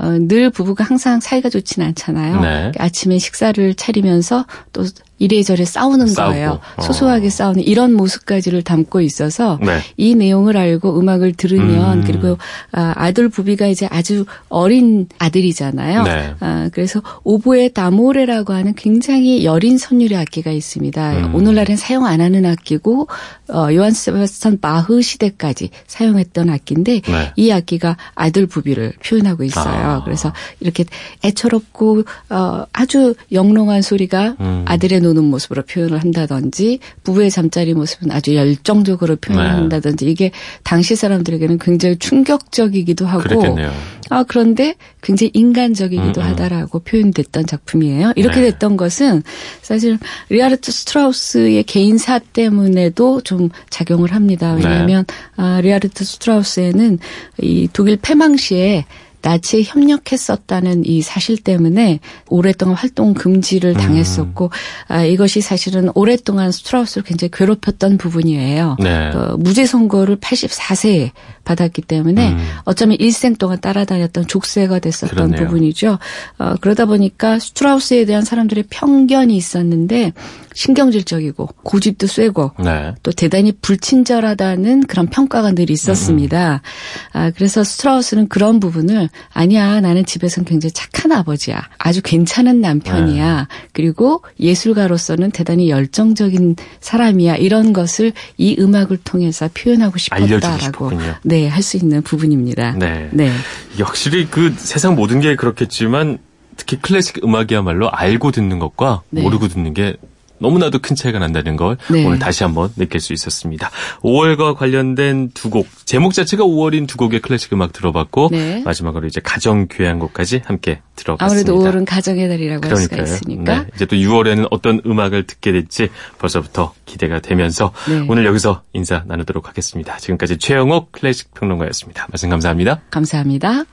[0.00, 2.40] 어, 늘 부부가 항상 사이가 좋지는 않잖아요.
[2.40, 2.72] 네.
[2.78, 4.84] 아침에 식사를 차리면서 또
[5.18, 6.32] 이래저래 싸우는 싸우고.
[6.32, 6.60] 거예요.
[6.78, 6.82] 어.
[6.82, 9.80] 소소하게 싸우는 이런 모습까지를 담고 있어서 네.
[9.98, 12.04] 이 내용을 알고 음악을 들으면 음.
[12.06, 12.38] 그리고
[12.72, 16.02] 아, 아들 부비가 이제 아주 어린 아들이잖아요.
[16.04, 16.34] 네.
[16.40, 21.12] 아, 그래서 오보에 다모레라고 하는 굉장히 여린 선율의 악기가 있습니다.
[21.18, 21.34] 음.
[21.34, 23.08] 오늘날엔 사용 안 하는 악기고
[23.52, 27.32] 어, 요한 세바스찬 바흐 시대까지 사용했던 악기인데 네.
[27.36, 29.66] 이 악기가 아들 부비를 표현하고 있어요.
[29.68, 29.89] 아.
[30.04, 30.84] 그래서 이렇게
[31.24, 34.64] 애처롭고 어, 아주 영롱한 소리가 음.
[34.66, 39.50] 아들의 노는 모습으로 표현을 한다든지 부부의 잠자리 모습은 아주 열정적으로 표현을 네.
[39.50, 40.30] 한다든지 이게
[40.62, 43.70] 당시 사람들에게는 굉장히 충격적이기도 하고 그렇겠네요.
[44.10, 46.30] 아 그런데 굉장히 인간적이기도 음, 음.
[46.30, 48.12] 하다라고 표현됐던 작품이에요.
[48.16, 48.50] 이렇게 네.
[48.50, 49.22] 됐던 것은
[49.62, 49.98] 사실
[50.28, 54.52] 리하르트 스트라우스의 개인사 때문에도 좀 작용을 합니다.
[54.54, 55.14] 왜냐하면 네.
[55.36, 56.98] 아, 리하르트 스트라우스에는
[57.40, 58.84] 이 독일 패망시에
[59.22, 64.50] 나치에 협력했었다는 이 사실 때문에 오랫동안 활동 금지를 당했었고 음.
[64.88, 68.76] 아, 이것이 사실은 오랫동안 스트라우스를 굉장히 괴롭혔던 부분이에요.
[68.80, 69.08] 네.
[69.10, 71.10] 어, 무죄 선고를 84세에
[71.44, 72.38] 받았기 때문에 음.
[72.64, 75.46] 어쩌면 일생 동안 따라다녔던 족쇄가 됐었던 그렇네요.
[75.46, 75.98] 부분이죠.
[76.38, 80.12] 어, 그러다 보니까 스트라우스에 대한 사람들의 편견이 있었는데
[80.54, 82.94] 신경질적이고 고집도 쇠고 네.
[83.02, 86.54] 또 대단히 불친절하다는 그런 평가가 늘 있었습니다.
[86.54, 87.18] 음.
[87.18, 91.62] 아, 그래서 스트라우스는 그런 부분을 아니야 나는 집에서는 굉장히 착한 아버지야.
[91.78, 93.36] 아주 괜찮은 남편이야.
[93.36, 93.46] 네.
[93.72, 97.36] 그리고 예술가로서는 대단히 열정적인 사람이야.
[97.36, 100.92] 이런 것을 이 음악을 통해서 표현하고 싶었다라고
[101.22, 102.72] 네, 할 수 있는 부분입니다.
[102.78, 103.08] 네.
[103.12, 103.30] 네.
[103.78, 106.18] 확실히 그 세상 모든 게 그렇겠지만
[106.56, 109.22] 특히 클래식 음악이야말로 알고 듣는 것과 네.
[109.22, 109.96] 모르고 듣는 게
[110.40, 112.04] 너무나도 큰 차이가 난다는 걸 네.
[112.04, 113.70] 오늘 다시 한번 느낄 수 있었습니다.
[114.02, 118.62] 5월과 관련된 두 곡, 제목 자체가 5월인 두 곡의 클래식 음악 들어봤고 네.
[118.64, 121.52] 마지막으로 이제 가정 교향곡까지 함께 들어봤습니다.
[121.52, 123.00] 아무래도 5월은 가정의 달이라고 그러니까요.
[123.00, 123.62] 할 수가 있으니까.
[123.62, 123.66] 네.
[123.74, 128.04] 이제 또 6월에는 어떤 음악을 듣게 될지 벌써부터 기대가 되면서 네.
[128.08, 129.96] 오늘 여기서 인사 나누도록 하겠습니다.
[129.98, 132.06] 지금까지 최영옥 클래식 평론가였습니다.
[132.10, 132.80] 말씀 감사합니다.
[132.90, 133.64] 감사합니다.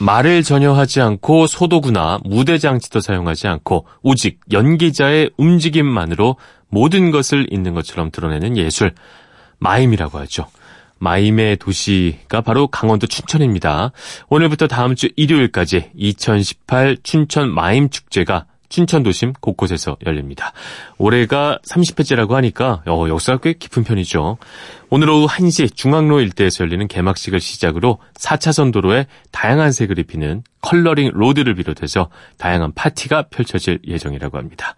[0.00, 6.36] 말을 전혀 하지 않고 소도구나 무대 장치도 사용하지 않고 오직 연기자의 움직임만으로
[6.68, 8.92] 모든 것을 있는 것처럼 드러내는 예술
[9.58, 10.46] 마임이라고 하죠.
[10.98, 13.92] 마임의 도시가 바로 강원도 춘천입니다.
[14.28, 20.52] 오늘부터 다음 주 일요일까지 2018 춘천 마임 축제가 춘천 도심 곳곳에서 열립니다.
[20.96, 24.38] 올해가 30회째라고 하니까 어, 역사가 꽤 깊은 편이죠.
[24.88, 31.54] 오늘 오후 1시 중앙로 일대에서 열리는 개막식을 시작으로 4차선 도로에 다양한 색을 입히는 coloring road를
[31.56, 34.76] 비롯해서 다양한 파티가 펼쳐질 예정이라고 합니다.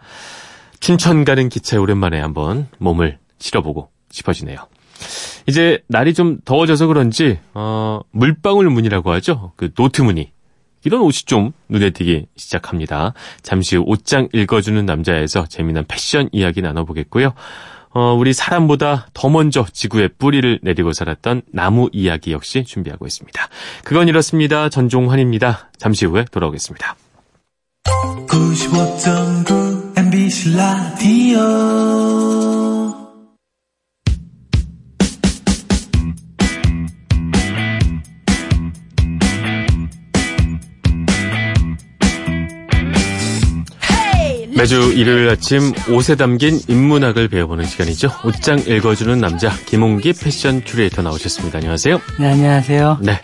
[0.81, 4.57] 춘천 가는 기차에 오랜만에 한번 몸을 실어보고 싶어지네요.
[5.47, 9.53] 이제 날이 좀 더워져서 그런지 어, 물방울 무늬라고 하죠.
[9.57, 10.33] 그 도트 무늬
[10.85, 13.15] 이런 옷이 좀 눈에 띄기 시작합니다.
[13.43, 17.35] 잠시 후 옷장 읽어주는 남자에서 재미난 패션 이야기 나눠보겠고요.
[17.95, 23.49] 어, 우리 사람보다 더 먼저 지구에 뿌리를 내리고 살았던 나무 이야기 역시 준비하고 있습니다.
[23.85, 24.69] 그건 이렇습니다.
[24.71, 25.71] 전종환입니다.
[25.77, 26.97] 잠시 후에 돌아오겠습니다.
[28.29, 31.43] 95.9 MBC 라디오
[44.57, 48.11] 매주 일요일 아침 옷에 담긴 인문학을 배워보는 시간이죠.
[48.25, 51.59] 옷장 읽어주는 남자 김홍기 패션 큐레이터 나오셨습니다.
[51.59, 52.01] 안녕하세요.
[52.21, 52.99] 네, 안녕하세요.
[53.03, 53.21] 네.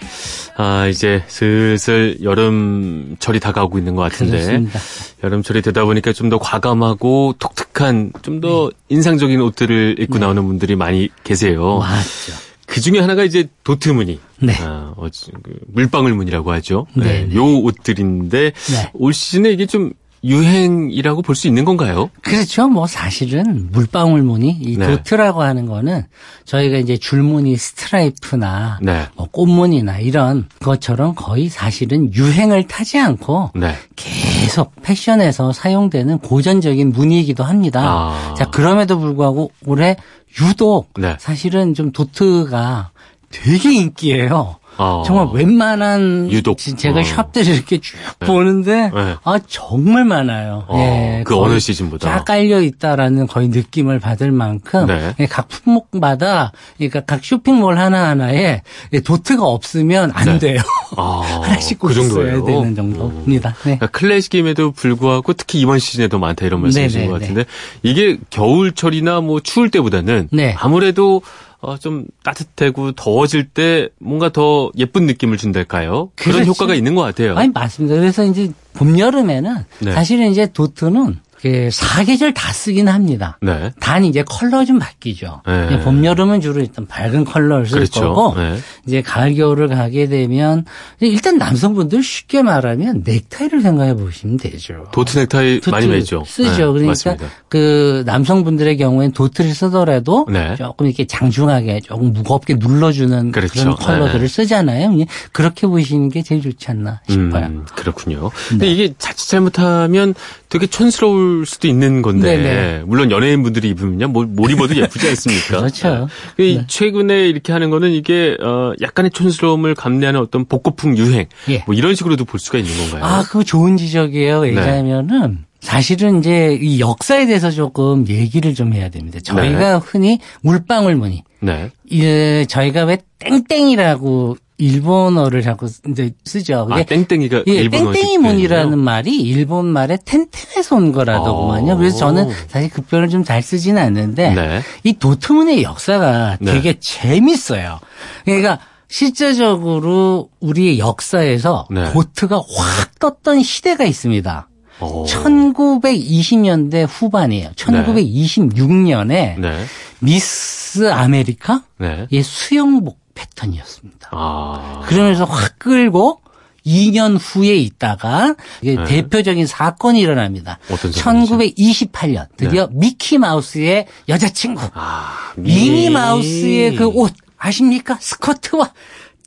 [0.56, 4.38] 아, 이제 슬슬 여름철이 다가오고 있는 것 같은데.
[4.38, 4.80] 그렇습니다.
[5.22, 8.94] 여름철이 되다 보니까 좀 더 과감하고 독특한, 좀더 네.
[8.96, 10.20] 인상적인 옷들을 입고 네.
[10.20, 11.78] 나오는 분들이 많이 계세요.
[11.78, 12.32] 맞죠.
[12.66, 14.20] 그 중에 하나가 이제 도트 무늬.
[14.40, 14.52] 네.
[14.60, 15.06] 아, 어,
[15.42, 16.86] 그 물방울 무늬라고 하죠.
[16.94, 17.26] 네.
[17.26, 17.34] 네.
[17.34, 18.90] 요 옷들인데 네.
[18.92, 19.92] 올 시즌에 이게 좀
[20.24, 22.11] 유행이라고 볼 수 있는 건가요?
[22.22, 22.68] 그렇죠.
[22.68, 24.87] 뭐 사실은 물방울 무늬, 이 네.
[24.88, 26.04] 도트라고 하는 거는
[26.44, 29.07] 저희가 이제 줄무늬 스트라이프나 네.
[29.14, 33.74] 뭐 꽃무늬나 이런 것처럼 거의 사실은 유행을 타지 않고 네.
[33.94, 37.83] 계속 패션에서 사용되는 고전적인 무늬이기도 합니다.
[37.85, 38.35] 아.
[38.37, 39.96] 자, 그럼에도 불구하고 올해
[40.40, 41.16] 유독 네.
[41.20, 42.90] 사실은 좀 도트가
[43.31, 44.57] 되게 인기예요.
[44.78, 45.02] 어.
[45.04, 47.02] 정말 웬만한 유독 제가 어.
[47.02, 48.26] 샵들을 이렇게 쭉 네.
[48.26, 49.16] 보는데 네.
[49.24, 50.64] 아 정말 많아요.
[50.68, 50.78] 어.
[50.78, 55.14] 예, 그 어느 시즌보다 쫙 깔려 있다라는 거의 느낌을 받을 만큼 네.
[55.18, 58.62] 예, 각 품목마다 그러니까 각 쇼핑몰 하나 하나에
[59.04, 60.38] 도트가 없으면 안 네.
[60.38, 60.60] 돼요.
[60.96, 63.50] 아, 하나씩 꼭 그 있어야 되는 정도입니다.
[63.50, 63.56] 네.
[63.62, 67.44] 그러니까 클래식임에도 불구하고 특히 이번 시즌에도 많다 이런 말씀이신 네, 것 같은데
[67.82, 71.22] 이게 겨울철이나 뭐 추울 때보다는 아무래도
[71.60, 76.12] 어, 좀 따뜻하고 더워질 때 뭔가 더 예쁜 느낌을 준달까요?
[76.14, 76.46] 그런.
[76.46, 77.36] 효과가 있는 것 같아요.
[77.36, 77.96] 아니, 맞습니다.
[77.96, 79.92] 그래서 이제 봄, 여름에는 네.
[79.92, 83.38] 사실은 이제 도트는 그 사계절 다 쓰긴 합니다.
[83.40, 83.72] 네.
[83.81, 85.42] 단 이제 컬러 좀 바뀌죠.
[85.46, 85.81] 네.
[85.81, 88.12] 봄 여름은 주로 일단 밝은 컬러를 쓸 그렇죠.
[88.12, 88.59] 거고 네.
[88.87, 90.64] 이제 가을 겨울을 가게 되면
[91.01, 94.87] 일단 남성분들 쉽게 말하면 넥타이를 생각해 보시면 되죠.
[94.92, 96.24] 도트 넥타이 도트 많이 매죠.
[96.27, 96.51] 쓰죠.
[96.51, 97.27] 네, 그러니까 맞습니다.
[97.48, 100.57] 그 남성분들의 경우엔 도트를 쓰더라도 네.
[100.57, 103.61] 조금 이렇게 장중하게 조금 무겁게 눌러주는 그렇죠.
[103.61, 104.29] 그런 컬러들을 네.
[104.29, 104.88] 쓰잖아요.
[105.33, 107.46] 그렇게 보시는 게 제일 좋지 않나 싶어요.
[107.46, 108.31] 음, 그렇군요.
[108.48, 110.14] 근데 이게 자칫 잘못하면
[110.48, 112.82] 되게 촌스러울 수도 있는 건데 네네.
[112.86, 115.58] 물론 연예인분들이 입으면요 뭘, 뭘 입어도 예쁘지 않습니까?
[115.60, 116.08] 그렇죠.
[116.38, 116.64] 네.
[116.66, 121.62] 최근에 이렇게 하는 거는 이게 어, 약간의 촌스러움을 감내하는 어떤 복고풍 유행 예.
[121.66, 123.04] 뭐 이런 식으로도 볼 수가 있는 건가요?
[123.04, 124.42] 아, 그거 좋은 지적이에요.
[124.42, 124.48] 네.
[124.50, 125.48] 왜냐하면은 네.
[125.60, 129.18] 사실은 이제 이 역사에 대해서 조금 얘기를 좀 해야 됩니다.
[129.20, 129.84] 저희가 네.
[129.84, 131.24] 흔히 물방울 무늬.
[131.40, 131.70] 네.
[131.92, 136.66] 예, 저희가 왜 땡땡이라고 일본어를 자꾸 이제 쓰죠.
[136.70, 141.76] 아, 땡땡이가 예, 일본어 땡땡이 문이라는 말이 일본 말의 텐텐에서 온 거라더구만요.
[141.78, 144.60] 그래서 저는 사실 그 표현을 좀 잘 쓰지는 않는데 네.
[144.84, 146.52] 이 도트문의 역사가 네.
[146.52, 147.78] 되게 재밌어요.
[148.24, 151.92] 그러니까 실제적으로 우리의 역사에서 네.
[151.92, 154.48] 도트가 확 떴던 시대가 있습니다.
[154.80, 155.04] 오.
[155.04, 157.50] 1920년대 후반이에요.
[157.56, 159.64] 1926년에 네.
[160.00, 162.22] 미스 아메리카의 네.
[162.22, 164.11] 수영복 패턴이었습니다.
[164.12, 164.83] 아.
[164.87, 166.20] 그러면서 확 끌고
[166.64, 168.85] 2년 후에 있다가 네.
[168.85, 170.59] 대표적인 사건이 일어납니다.
[171.00, 172.72] 1928년 드디어 네.
[172.78, 177.96] 미키 마우스의 여자친구 아, 미니 마우스의 그 옷 아십니까?
[178.00, 178.72] 스커트와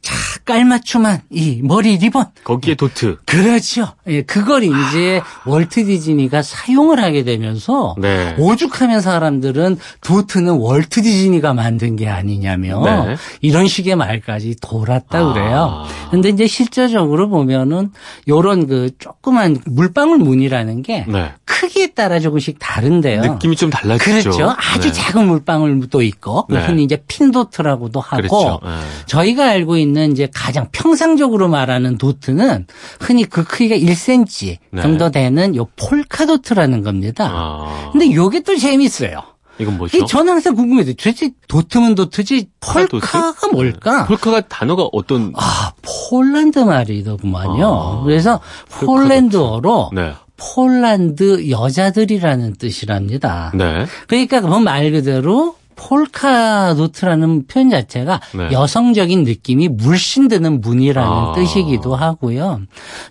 [0.02, 2.26] 자, 깔맞춤한 이 머리 리본.
[2.44, 3.18] 거기에 도트.
[3.26, 3.90] 그렇죠.
[4.08, 8.36] 예, 그걸 이제 월트 디즈니가 사용을 하게 되면서 네.
[8.40, 13.16] 오죽하면 사람들은 도트는 월트 디즈니가 만든 게 아니냐며 네.
[13.42, 15.34] 이런 식의 말까지 돌았다 아.
[15.34, 15.84] 그래요.
[16.10, 17.92] 근데 이제 실제적으로 보면은
[18.28, 21.32] 요런 그 조그만 물방울 무늬라는 게 네.
[21.46, 23.22] 크기에 따라 조금씩 다른데요.
[23.22, 24.32] 느낌이 좀 달라지죠.
[24.32, 24.56] 그렇죠.
[24.58, 24.92] 아주 네.
[24.94, 26.66] 작은 물방울도 있고 네.
[26.66, 28.60] 흔히 이제 pin dot라고도 하고 그렇죠.
[28.64, 28.70] 네.
[29.06, 32.68] 저희가 알고 있는 이제 가장 평상적으로 말하는 도트는
[33.00, 37.30] 흔히 그 크기가 1cm 정도 되는 요 폴카도트라는 겁니다.
[37.32, 37.90] 아.
[37.92, 39.22] 근데 요게 또 재밌어요.
[39.60, 40.06] 이건 뭐죠?
[40.06, 40.86] 저는 항상 궁금해요.
[40.86, 43.46] 도대체 도트면 도트지 폴카가 도트?
[43.54, 44.06] 뭘까?
[44.08, 45.34] 폴카가 단어가 어떤?
[45.36, 45.72] 아
[46.10, 47.66] 폴란드 말이더구만요.
[47.66, 48.04] 아.
[48.04, 50.14] 그래서 폴란드어로 네.
[50.38, 53.52] 폴란드 여자들이라는 뜻이랍니다.
[53.54, 53.86] 네.
[54.08, 58.52] 그러니까 그말 그대로 폴카도트라는 표현 자체가 네.
[58.52, 61.34] 여성적인 느낌이 물씬 드는 무늬라는 아.
[61.36, 62.62] 뜻이기도 하고요.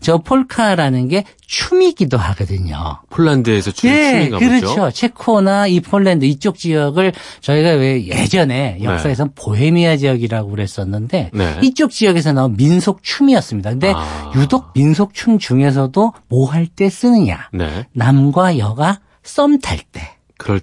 [0.01, 3.01] 저 폴카라는 게 춤이기도 하거든요.
[3.11, 4.67] 폴란드에서 춤, 네, 춤인가 그렇죠.
[4.69, 4.91] 보죠?
[4.93, 8.85] 체코나 이 폴란드 이쪽 지역을 저희가 왜 예전에 네.
[8.85, 9.31] 역사에서 네.
[9.35, 11.59] 보헤미아 지역이라고 그랬었는데 네.
[11.63, 13.71] 이쪽 지역에서 나온 민속 춤이었습니다.
[13.71, 14.33] 근데 아.
[14.37, 17.49] 유독 민속 춤 중에서도 뭐 할 때 쓰느냐?
[17.53, 17.87] 네.
[17.93, 20.17] 남과 여가 썸 탈 때.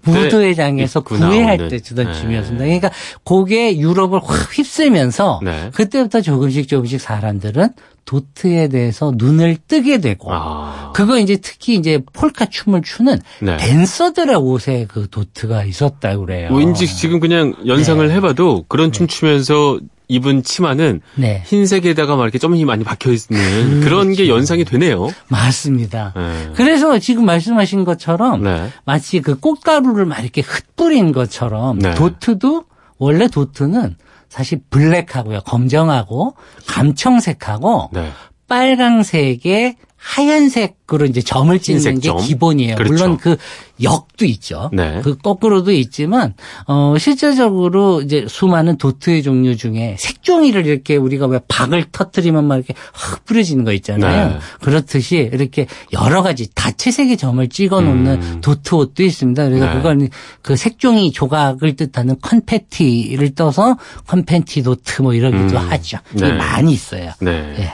[0.03, 2.13] 무도회장에서 구애할 때 주던 네.
[2.13, 2.65] 춤이었습니다.
[2.65, 2.91] 그러니까
[3.23, 5.71] 그게 유럽을 확 휩쓸면서 네.
[5.73, 7.69] 그때부터 조금씩 조금씩 사람들은
[8.05, 10.91] 도트에 대해서 눈을 뜨게 되고 아.
[10.95, 13.57] 그거 이제 특히 이제 폴카 춤을 추는 네.
[13.57, 16.53] 댄서들의 옷에 그 도트가 있었다 그래요.
[16.53, 18.15] 왠지 지금 그냥 연상을 네.
[18.15, 19.13] 해봐도 그런 춤 네.
[19.13, 21.43] 추면서 입은 치마는 네.
[21.45, 24.35] 흰색에다가 막 이렇게 점이 많이 박혀 있는 그런 게 그렇죠.
[24.35, 25.09] 연상이 되네요.
[25.27, 26.13] 맞습니다.
[26.15, 26.49] 네.
[26.55, 28.69] 그래서 지금 말씀하신 것처럼 네.
[28.85, 31.93] 마치 그 꽃가루를 막 이렇게 흩뿌린 것처럼 네.
[31.95, 32.63] 도트도
[32.97, 33.95] 원래 도트는
[34.29, 36.35] 사실 블랙하고요, 검정하고
[36.67, 38.11] 감청색하고 네.
[38.47, 39.75] 빨강색의
[40.07, 42.17] 하얀색으로 이제 점을 찍는 게 점.
[42.17, 42.75] 기본이에요.
[42.75, 42.93] 그렇죠.
[42.93, 43.35] 물론 그
[43.83, 44.69] 역도 있죠.
[44.71, 45.01] 네.
[45.03, 46.33] 그 거꾸로도 있지만
[46.65, 52.73] 어 실제적으로 이제 수많은 도트의 종류 중에 색종이를 이렇게 우리가 왜 박을 터트리면 막 이렇게
[52.93, 54.29] 확 뿌려지는 거 있잖아요.
[54.29, 54.39] 네.
[54.61, 58.41] 그렇듯이 이렇게 여러 가지 다채색의 점을 찍어 놓는 음.
[58.41, 59.43] 도트 옷도 있습니다.
[59.43, 59.73] 그래서 네.
[59.73, 60.09] 그걸
[60.41, 65.69] 그 색종이 조각을 뜻하는 confetti를 따서 confetti dot 뭐 이러기도 음.
[65.69, 65.97] 하죠.
[66.13, 66.31] 네.
[66.31, 67.11] 많이 있어요.
[67.19, 67.73] 네.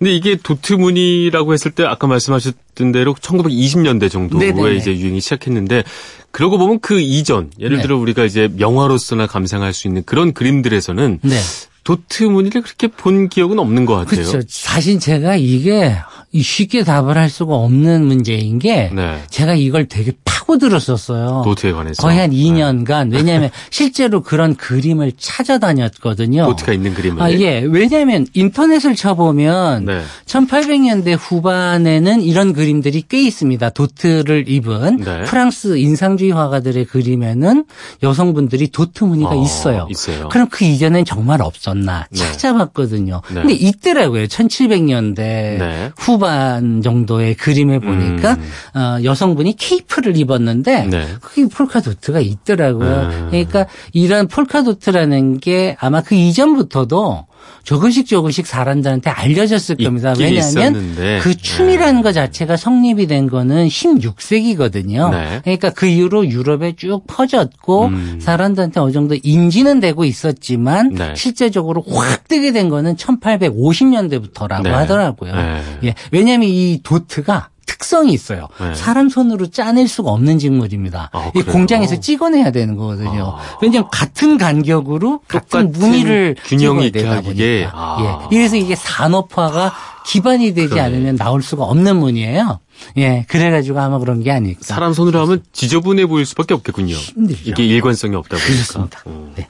[0.00, 0.10] 네.
[0.10, 4.76] 근데 이게 도트무늬라고 했을 때 아까 말씀하셨던 대로 1920년대 정도에 네네네.
[4.76, 5.84] 이제 유행이 시작했는데
[6.30, 7.82] 그러고 보면 그 이전 예를 네.
[7.82, 11.36] 들어 우리가 이제 명화로서나 감상할 수 있는 그런 그림들에서는 네.
[11.84, 14.26] 도트 무늬를 그렇게 본 기억은 없는 것 같아요.
[14.26, 14.46] 그렇죠.
[14.48, 15.96] 사실 제가 이게
[16.34, 19.22] 쉽게 답을 할 수가 없는 문제인 게 네.
[19.30, 20.12] 제가 이걸 되게
[20.58, 21.42] 파고들었었어요.
[21.44, 22.02] 도트에 관해서.
[22.02, 23.08] 거의 한 2년간.
[23.08, 23.18] 네.
[23.18, 26.46] 왜냐하면 실제로 그런 그림을 찾아다녔거든요.
[26.46, 27.22] 도트가 있는 그림을.
[27.22, 27.60] 아, 예.
[27.60, 30.02] 왜냐하면 인터넷을 쳐보면 네.
[30.26, 33.70] 1800년대 후반에는 이런 그림들이 꽤 있습니다.
[33.70, 35.22] 도트를 입은 네.
[35.24, 37.64] 프랑스 인상주의 화가들의 그림에는
[38.02, 39.86] 여성분들이 도트 무늬가 어, 있어요.
[39.90, 40.28] 있어요.
[40.28, 42.18] 그럼 그 이전엔 정말 없었나 네.
[42.18, 43.22] 찾아봤거든요.
[43.28, 43.34] 네.
[43.34, 44.24] 근데 있더라고요.
[44.24, 48.78] 1700년대 후 후반 정도의 그림에 보니까 음.
[48.80, 51.06] 어, 여성분이 케이프를 입 었는데 네.
[51.20, 53.10] 그게 폴카도트가 있더라고요.
[53.10, 53.26] 음.
[53.30, 57.26] 그러니까 이런 폴카도트라는 게 아마 그 이전부터도
[57.64, 60.14] 조금씩 조금씩 사람들한테 알려졌을 겁니다.
[60.18, 61.18] 왜냐하면 있었는데.
[61.20, 62.02] 그 춤이라는 네.
[62.02, 65.10] 것 자체가 성립이 된 거는 16세기거든요.
[65.10, 65.40] 네.
[65.44, 68.18] 그러니까 그 이후로 유럽에 쭉 퍼졌고 음.
[68.22, 71.14] 사람들한테 어느 정도 인지는 되고 있었지만 네.
[71.14, 75.34] 실제적으로 확 뜨게 된 거는 1850년대부터라고 하더라고요.
[75.34, 75.60] 네.
[75.84, 75.94] 예.
[76.10, 78.48] 왜냐하면 이 도트가 특성이 있어요.
[78.60, 78.74] 네.
[78.74, 81.10] 사람 손으로 짜낼 수가 없는 직물입니다.
[81.12, 83.36] 아, 이 공장에서 찍어내야 되는 거거든요.
[83.38, 83.58] 아.
[83.62, 87.96] 왜냐하면 같은 간격으로 같은 무늬를 균형이 있게 하기에 아.
[88.00, 88.36] 예.
[88.36, 89.72] 그래서 이게 산업화가
[90.06, 90.80] 기반이 되지 그러네.
[90.80, 92.58] 않으면 나올 수가 없는 무늬예요.
[92.96, 94.60] 예, 그래가지고 아마 그런 게 아닐까.
[94.62, 96.94] 사람 손으로 하면 지저분해 보일 수밖에 없겠군요.
[96.94, 97.42] 힘들죠.
[97.44, 98.52] 이게 일관성이 없다 보니까.
[98.52, 99.02] 그렇습니다.
[99.04, 99.32] 어.
[99.36, 99.46] 네.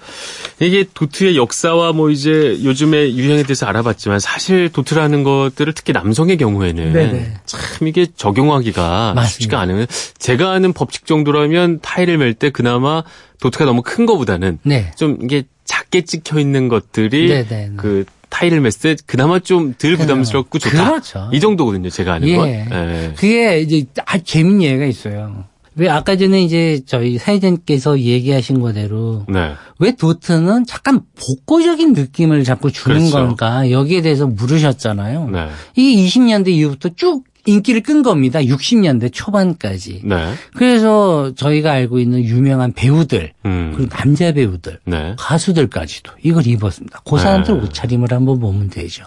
[0.60, 6.92] 이게 도트의 역사와 뭐 이제 요즘의 유행에 대해서 알아봤지만 사실 도트라는 것들을 특히 남성의 경우에는
[6.92, 7.34] 네네.
[7.46, 9.28] 참 이게 적용하기가 맞습니다.
[9.28, 9.86] 쉽지가 않은.
[10.18, 13.02] 제가 아는 법칙 정도라면 타일을 멜때 그나마
[13.40, 14.90] 도트가 너무 큰 거보다는 네.
[14.96, 17.48] 좀 이게 작게 찍혀 있는 것들이 네네.
[17.48, 17.72] 네, 네.
[17.76, 20.90] 그 타일을 맸을 때 그나마 좀 덜 부담스럽고 좋다.
[20.90, 21.30] 그렇죠.
[21.32, 22.36] 이 정도거든요, 제가 아는 예.
[22.36, 22.48] 건.
[22.48, 23.12] 예.
[23.16, 25.44] 그게 이제 아주 재밌는 예가 있어요.
[25.76, 29.52] 왜 아까 전에 이제 저희 사회자님께서 얘기하신 거대로 네.
[29.78, 33.12] 왜 도트는 잠깐 복고적인 느낌을 자꾸 주는 그렇죠.
[33.12, 35.30] 건가 여기에 대해서 물으셨잖아요.
[35.30, 35.46] 네.
[35.76, 38.40] 이게 20년대 이후부터 쭉 인기를 끈 겁니다.
[38.40, 40.02] 60년대 초반까지.
[40.04, 40.34] 네.
[40.54, 43.72] 그래서 저희가 알고 있는 유명한 배우들 음.
[43.74, 45.14] 그리고 남자 배우들 네.
[45.18, 47.00] 가수들까지도 이걸 입었습니다.
[47.08, 47.62] 그 사람들 네.
[47.62, 49.04] 옷차림을 한번 보면 되죠.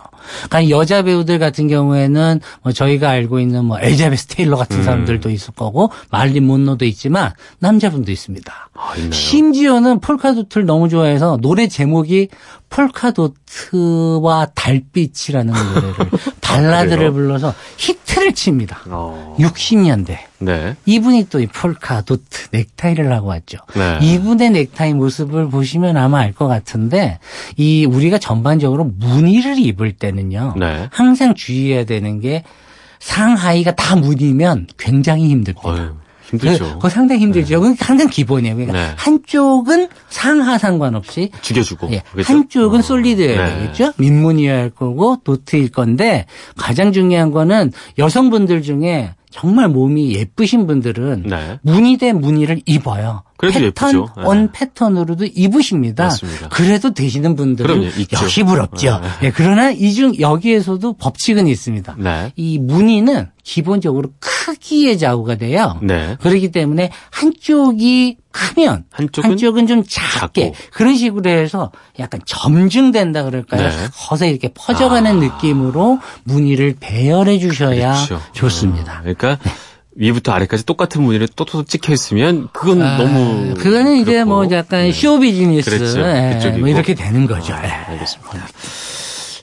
[0.49, 4.84] 그러니까 여자 배우들 같은 경우에는 뭐 저희가 알고 있는 뭐 엘리자베스 테일러 같은 음.
[4.84, 8.69] 사람들도 있을 거고 마릴린 먼로도 있지만 남자분도 있습니다.
[8.73, 12.30] 아, 심지어는 폴카도트를 너무 좋아해서 노래 제목이
[12.71, 15.93] 폴카도트와 달빛이라는 노래를
[16.41, 18.81] 발라드를 아, 불러서 히트를 칩니다.
[18.88, 19.36] 어.
[19.39, 20.17] 60년대.
[20.39, 20.75] 네.
[20.86, 23.57] 이분이 또 이 폴카도트 넥타이를 하고 왔죠.
[23.75, 23.99] 네.
[24.01, 27.19] 이분의 넥타이 모습을 보시면 아마 알 것 같은데
[27.57, 30.55] 이 우리가 전반적으로 무늬를 입을 때는요.
[30.57, 30.88] 네.
[30.91, 32.43] 항상 주의해야 되는 게
[32.99, 35.67] 상하이가 다 무늬면 굉장히 힘듭니다.
[35.69, 35.95] 어휴.
[36.32, 36.65] 힘들죠.
[36.76, 37.62] 그거 상당히 힘들죠.
[37.62, 37.70] 네.
[37.70, 38.56] 그게 항상 기본이에요.
[38.56, 38.94] 그러니까 네.
[38.98, 42.82] 한쪽은 상하 상관없이 죽여주고 예, 한쪽은 어.
[42.82, 43.91] 솔리드여야 네.
[43.98, 46.26] 민문이어야 할 거고 도트일 건데
[46.58, 51.60] 가장 중요한 거는 여성분들 중에 정말 몸이 예쁘신 분들은 네.
[51.62, 53.24] 무늬된 무늬를 입어요.
[53.41, 54.08] 패턴 예쁘죠.
[54.25, 54.49] 온 네.
[54.54, 56.04] 패턴으로도 입으십니다.
[56.06, 56.49] 맞습니다.
[56.49, 58.99] 그래도 되시는 분들은 역시 부럽죠.
[59.01, 59.08] 네.
[59.21, 59.32] 네.
[59.36, 61.95] 그러나 이 중 여기에서도 법칙은 있습니다.
[61.97, 62.32] 네.
[62.36, 65.80] 이 무늬는 기본적으로 크기의 좌우가 돼요.
[65.82, 66.15] 네.
[66.21, 70.56] 그렇기 때문에 한쪽이 크면 한쪽은, 한쪽은 좀 작게 작고.
[70.73, 73.67] 그런 식으로 해서 약간 점증된다 그럴까요?
[73.67, 73.88] 네.
[73.93, 75.13] 커서 이렇게 퍼져가는 아.
[75.13, 78.21] 느낌으로 무늬를 배열해 주셔야 그렇죠.
[78.34, 78.93] 좋습니다.
[78.97, 79.51] 아, 그러니까 네.
[79.95, 84.91] 위부터 아래까지 똑같은 무늬를 또또 찍혀 있으면 그건 아, 너무 그거는 이제 뭐 약간 네.
[84.91, 86.01] 쇼 비즈니스 그렇죠.
[86.01, 86.58] 네.
[86.58, 87.54] 뭐 이렇게 되는 거죠.
[87.54, 88.47] 아, 알겠습니다.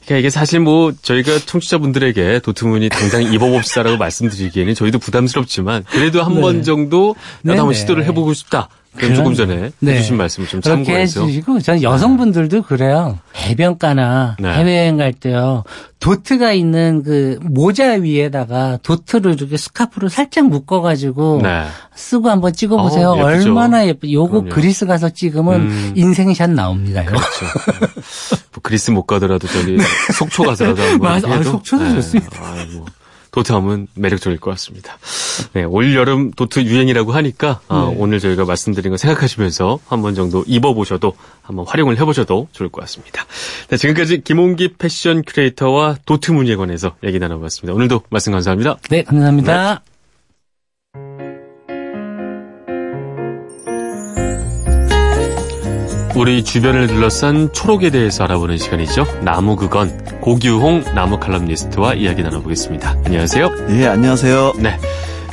[0.06, 6.62] 그러니까 이게 사실 뭐 저희가 청취자분들에게 도트문이 당장 입어봅시다라고 말씀드리기에는 저희도 부담스럽지만 그래도 한번 네.
[6.62, 8.68] 정도 나도 한번 시도를 해보고 싶다.
[8.96, 9.92] 그럼 조금 전에 네.
[9.92, 11.20] 해주신 말씀을 좀 참고해서.
[11.20, 13.18] 그렇게 해주시고, 전 여성분들도 그래요.
[13.37, 14.48] 해변가나 네.
[14.54, 15.62] 해외여행 갈 때요.
[16.00, 21.64] 도트가 있는 그 모자 위에다가 도트를 이렇게 스카프로 살짝 묶어가지고 네.
[21.94, 23.11] 쓰고 한번 찍어보세요.
[23.11, 24.11] 어, 얼마나 예쁘.
[24.11, 24.48] 요거 그럼요.
[24.50, 25.92] 그리스 가서 찍으면 음.
[25.96, 27.04] 인생샷 나옵니다.
[27.04, 27.46] 그렇죠.
[28.52, 29.78] 뭐 그리스 못 가더라도 저기
[30.16, 31.28] 속초 가서라도 한번 맞아.
[31.32, 31.94] 아, 속초도 네.
[31.94, 32.30] 좋습니다.
[32.40, 32.87] 아, 뭐.
[33.30, 34.98] 도트하면 매력적일 것 같습니다.
[35.52, 37.96] 네, 올 여름 도트 유행이라고 하니까 아, 네.
[37.98, 43.24] 오늘 저희가 말씀드린 거 생각하시면서 한 번 정도 입어보셔도 한번 활용을 해보셔도 좋을 것 같습니다.
[43.68, 47.74] 네, 지금까지 김홍기 패션 큐레이터와 도트 문의에 관해서 얘기 나눠봤습니다.
[47.74, 48.76] 오늘도 말씀 감사합니다.
[48.90, 49.74] 네, 감사합니다.
[49.74, 49.97] 네.
[56.18, 59.07] 우리 주변을 둘러싼 초록에 대해서 알아보는 시간이죠.
[59.22, 62.96] 나무 그건 고규홍 나무 칼럼니스트와 이야기 나눠보겠습니다.
[63.04, 63.48] 안녕하세요.
[63.68, 64.54] 네, 안녕하세요.
[64.59, 64.76] 네.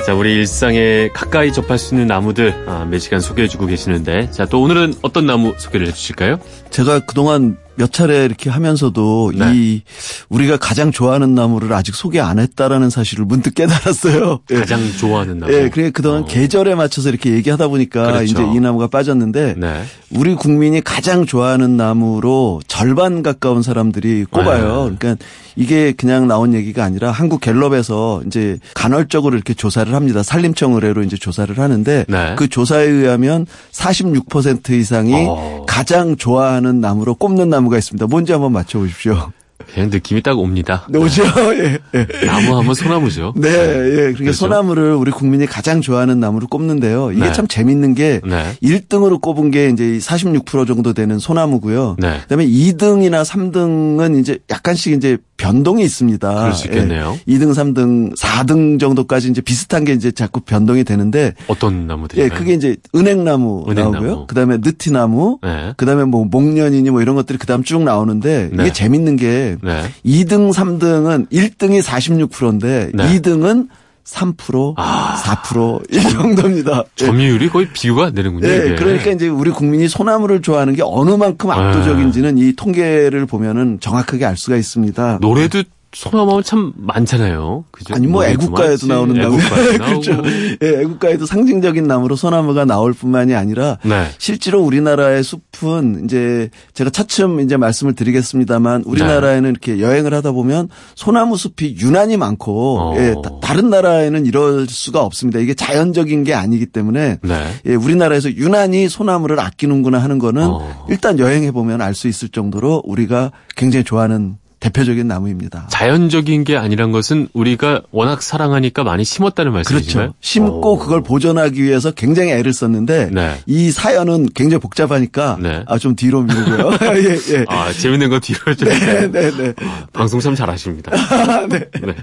[0.06, 4.62] 자, 우리 일상에 가까이 접할 수 있는 나무들 아, 매 시간 소개해주고 계시는데, 자, 또
[4.62, 6.38] 오늘은 어떤 나무 소개를 해주실까요?
[6.70, 9.52] 제가 그동안 몇 차례 이렇게 하면서도 네.
[9.54, 9.82] 이
[10.28, 14.40] 우리가 가장 좋아하는 나무를 아직 소개 안 했다라는 사실을 문득 깨달았어요.
[14.50, 14.54] 예.
[14.60, 14.92] 가장 예.
[14.92, 15.52] 좋아하는 나무.
[15.52, 16.26] 예, 그래 그동안 어.
[16.26, 18.24] 계절에 맞춰서 이렇게 얘기하다 보니까 그렇죠.
[18.24, 19.84] 이제 이 나무가 빠졌는데 네.
[20.10, 24.90] 우리 국민이 가장 좋아하는 나무로 절반 가까운 사람들이 꼽아요.
[24.90, 24.96] 네.
[24.98, 25.24] 그러니까
[25.56, 30.22] 이게 그냥 나온 얘기가 아니라 한국 갤럽에서 이제 간헐적으로 이렇게 조사를 합니다.
[30.22, 32.34] 산림청 의뢰로 이제 조사를 하는데 네.
[32.36, 35.65] 그 조사에 의하면 46% 이상이 어.
[35.76, 38.06] 가장 좋아하는 나무로 꼽는 나무가 있습니다.
[38.06, 39.30] 뭔지 한번 맞춰 보십시오.
[39.72, 40.86] 그냥 느낌이 딱 옵니다.
[40.94, 41.24] 오죠.
[41.54, 42.26] 예, 예.
[42.26, 43.34] 나무 하면 소나무죠.
[43.36, 43.52] 네, 예.
[43.54, 44.32] 그러니까 그렇죠?
[44.32, 47.12] 소나무를 우리 국민이 가장 좋아하는 나무로 꼽는데요.
[47.12, 47.32] 이게 네.
[47.32, 48.52] 참 재밌는 게 네.
[48.62, 51.96] 1등으로 꼽은 게 이제 46% 정도 되는 소나무고요.
[51.98, 52.20] 네.
[52.22, 56.34] 그다음에 2등이나 3등은 이제 약간씩 이제 변동이 있습니다.
[56.34, 57.18] 그럴 수 있겠네요.
[57.28, 57.32] 예.
[57.34, 62.22] 2등, 3등, 4등 정도까지 이제 비슷한 게 이제 자꾸 변동이 되는데 어떤 나무들이?
[62.22, 64.06] 예, 그게 이제 은행나무, 은행나무.
[64.06, 64.26] 나오고요.
[64.28, 65.74] 그다음에 느티나무, 네.
[65.76, 68.62] 그다음에 뭐 목련이니 뭐 이런 것들이 그다음 쭉 나오는데 네.
[68.62, 69.82] 이게 재밌는 게 네.
[70.04, 73.20] 2등, 3등은 1등이 46%인데 네.
[73.20, 73.68] 2등은
[74.06, 75.20] 3%, 아.
[75.24, 76.84] 4%이 정도입니다.
[76.94, 78.46] 점유율이 거의 비교가 안 되는군요.
[78.46, 78.74] 네, 이게.
[78.76, 84.36] 그러니까 이제 우리 국민이 소나무를 좋아하는 게 어느 만큼 압도적인지는 이 통계를 보면은 정확하게 알
[84.36, 85.18] 수가 있습니다.
[85.20, 85.64] 노래도
[85.96, 87.64] 소나무 참 많잖아요.
[87.70, 87.94] 그죠?
[87.94, 89.38] 아니 뭐 애국가에도 나오는 나무.
[89.78, 90.22] 그렇죠.
[90.62, 94.08] 예, 애국가에도 상징적인 나무로 소나무가 나올 뿐만이 아니라 네.
[94.18, 99.48] 실제로 우리나라의 숲은 이제 제가 차츰 이제 말씀을 드리겠습니다만 우리나라에는 네.
[99.48, 102.96] 이렇게 여행을 하다 보면 소나무 숲이 유난히 많고 어.
[102.98, 105.38] 예, 다, 른 나라에는 이럴 수가 없습니다.
[105.40, 107.46] 이게 자연적인 게 아니기 때문에 네.
[107.64, 110.86] 예, 우리나라에서 유난히 소나무를 아끼는구나 하는 거는 어.
[110.90, 115.68] 일단 여행해 보면 알 수 있을 정도로 우리가 굉장히 좋아하는 대표적인 나무입니다.
[115.70, 120.06] 자연적인 게 아니란 것은 우리가 워낙 사랑하니까 많이 심었다는 말씀이신가요?
[120.06, 120.16] 그렇죠.
[120.20, 120.78] 심고 오.
[120.78, 123.34] 그걸 보존하기 위해서 굉장히 애를 썼는데 네.
[123.46, 125.62] 이 사연은 굉장히 복잡하니까 네.
[125.66, 126.70] 아, 좀 뒤로 미루고요.
[126.96, 127.44] 예, 예.
[127.48, 128.68] 아, 재밌는 거 뒤로 좀.
[128.68, 129.54] 네, 네, 네.
[129.60, 130.92] 아, 방송 참 잘하십니다.
[131.48, 131.68] 네.
[131.82, 131.94] 네.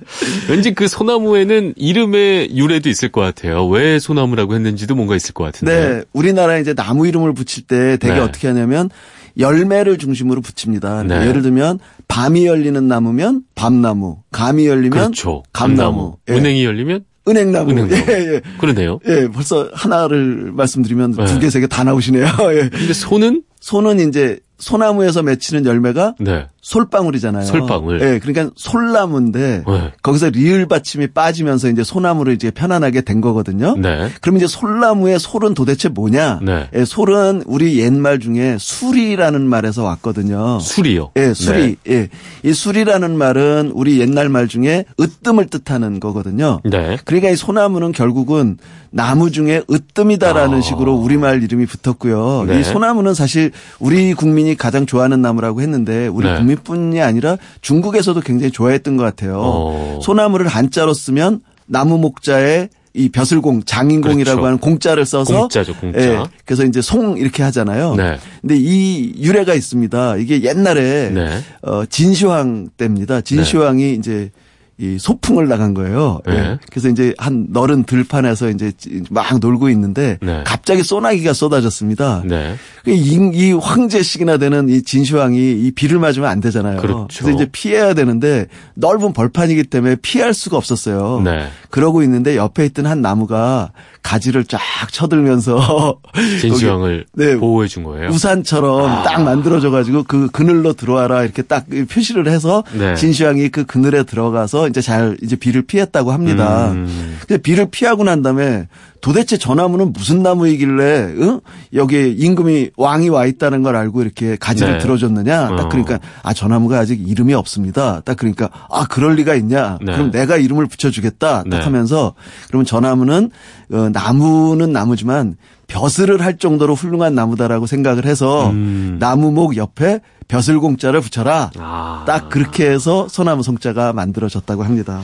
[0.47, 3.67] 왠지 그 소나무에는 이름의 유래도 있을 것 같아요.
[3.67, 5.89] 왜 소나무라고 했는지도 뭔가 있을 것 같은데.
[5.89, 6.03] 네.
[6.13, 8.19] 우리나라에 이제 나무 이름을 붙일 때 되게 네.
[8.19, 8.89] 어떻게 하냐면
[9.37, 11.03] 열매를 중심으로 붙입니다.
[11.03, 11.27] 네.
[11.27, 15.43] 예를 들면 밤이 열리는 나무면 밤나무, 감이 열리면 그렇죠.
[15.53, 16.33] 감나무, 예.
[16.33, 17.71] 은행이 열리면 은행나무.
[17.71, 17.93] 은행나무.
[18.11, 18.41] 예, 예.
[18.59, 18.99] 그러네요.
[19.07, 21.25] 예, 벌써 하나를 말씀드리면 네.
[21.25, 22.25] 두 개, 세 개 다 나오시네요.
[22.53, 22.69] 예.
[22.69, 23.43] 근데 소는?
[23.61, 26.47] 소는 이제 소나무에서 맺히는 열매가 네.
[26.63, 27.45] 솔방울이잖아요.
[27.45, 28.01] 솔방울.
[28.01, 29.91] 예, 네, 그러니까 솔나무인데 네.
[30.01, 33.75] 거기서 리을 받침이 빠지면서 이제 소나무를 이제 편안하게 된 거거든요.
[33.77, 34.09] 네.
[34.21, 36.39] 그럼 이제 솔나무의 솔은 도대체 뭐냐?
[36.41, 36.69] 네.
[36.73, 40.59] 예, 솔은 우리 옛말 중에 수리라는 말에서 왔거든요.
[40.61, 41.11] 수리요?
[41.17, 41.75] 예, 수리.
[41.83, 41.93] 네.
[41.93, 42.09] 예.
[42.43, 46.61] 이 수리라는 말은 우리 옛날 말 중에 으뜸을 뜻하는 거거든요.
[46.63, 46.97] 네.
[47.03, 48.57] 그러니까 이 소나무는 결국은
[48.89, 50.61] 나무 중에 으뜸이다라는 아.
[50.61, 52.45] 식으로 우리말 이름이 붙었고요.
[52.47, 52.59] 네.
[52.59, 56.35] 이 소나무는 사실 우리 국민이 가장 좋아하는 나무라고 했는데 우리 네.
[56.37, 59.37] 국민 뿐이 아니라 중국에서도 굉장히 좋아했던 것 같아요.
[59.37, 59.41] 오.
[59.41, 59.99] 어.
[60.01, 64.45] 소나무를 한자로 쓰면 나무 목자에 이 벼슬공 장인공이라고 그렇죠.
[64.45, 65.99] 하는 공자를 써서 공짜죠, 공짜.
[65.99, 67.95] 예, 그래서 이제 송 이렇게 하잖아요.
[67.95, 68.17] 네.
[68.41, 70.17] 근데 이 유래가 있습니다.
[70.17, 71.39] 이게 옛날에 네.
[71.63, 73.21] 어 진시황 때입니다.
[73.21, 73.93] 진시황이 네.
[73.93, 74.31] 이제
[74.77, 76.21] 이 소풍을 나간 거예요.
[76.25, 76.33] 네.
[76.33, 76.59] 네.
[76.71, 78.71] 그래서 이제 한 너른 들판에서 이제
[79.11, 80.43] 막 놀고 있는데 네.
[80.45, 82.23] 갑자기 소나기가 쏟아졌습니다.
[82.25, 82.55] 네.
[82.87, 86.81] 이, 이 황제식이나 되는 이 진시황이 이 비를 맞으면 안 되잖아요.
[86.81, 87.07] 그렇죠.
[87.23, 91.21] 그래서 이제 피해야 되는데 넓은 벌판이기 때문에 피할 수가 없었어요.
[91.23, 91.47] 네.
[91.69, 93.71] 그러고 있는데 옆에 있던 한 나무가
[94.01, 94.59] 가지를 쫙
[94.91, 95.99] 쳐들면서
[96.41, 98.09] 진시황을 네, 보호해 준 거예요.
[98.09, 99.03] 우산처럼 아.
[99.03, 102.95] 딱 만들어져 가지고 그 그늘로 들어와라 이렇게 딱 표시를 해서 네.
[102.95, 106.71] 진시황이 그 그늘에 들어가서 이제 잘 이제 비를 피했다고 합니다.
[106.71, 107.17] 음.
[107.19, 108.67] 근데 비를 피하고 난 다음에
[109.01, 111.41] 도대체 저 나무는 무슨 나무이길래 어?
[111.73, 114.79] 여기 임금이 왕이 와 있다는 걸 알고 이렇게 가지를 네.
[114.79, 115.55] 들어줬느냐?
[115.55, 115.69] 딱 어.
[115.69, 118.01] 그러니까 아 저 나무가 아직 이름이 없습니다.
[118.05, 119.77] 딱 그러니까 아 그럴 리가 있냐?
[119.81, 119.91] 네.
[119.93, 121.43] 그럼 내가 이름을 붙여주겠다.
[121.43, 121.57] 딱 네.
[121.57, 122.13] 하면서
[122.47, 123.29] 그러면 저 나무는
[123.71, 125.35] 어, 나무는 나무지만
[125.67, 128.97] 벼슬을 할 정도로 훌륭한 나무다라고 생각을 해서 음.
[128.99, 131.51] 나무목 옆에 벼슬 공자를 붙여라.
[131.57, 132.03] 아.
[132.07, 135.01] 딱 그렇게 해서 소나무 성자가 만들어졌다고 합니다.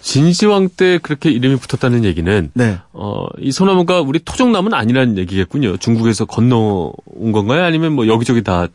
[0.00, 2.78] 진시황 때 그렇게 이름이 붙었다는 얘기는 네.
[2.92, 5.76] 어, 이 소나무가 우리 토종나무는 아니라는 얘기겠군요.
[5.76, 7.64] 중국에서 건너온 건가요?
[7.64, 8.68] 아니면 뭐 여기저기 다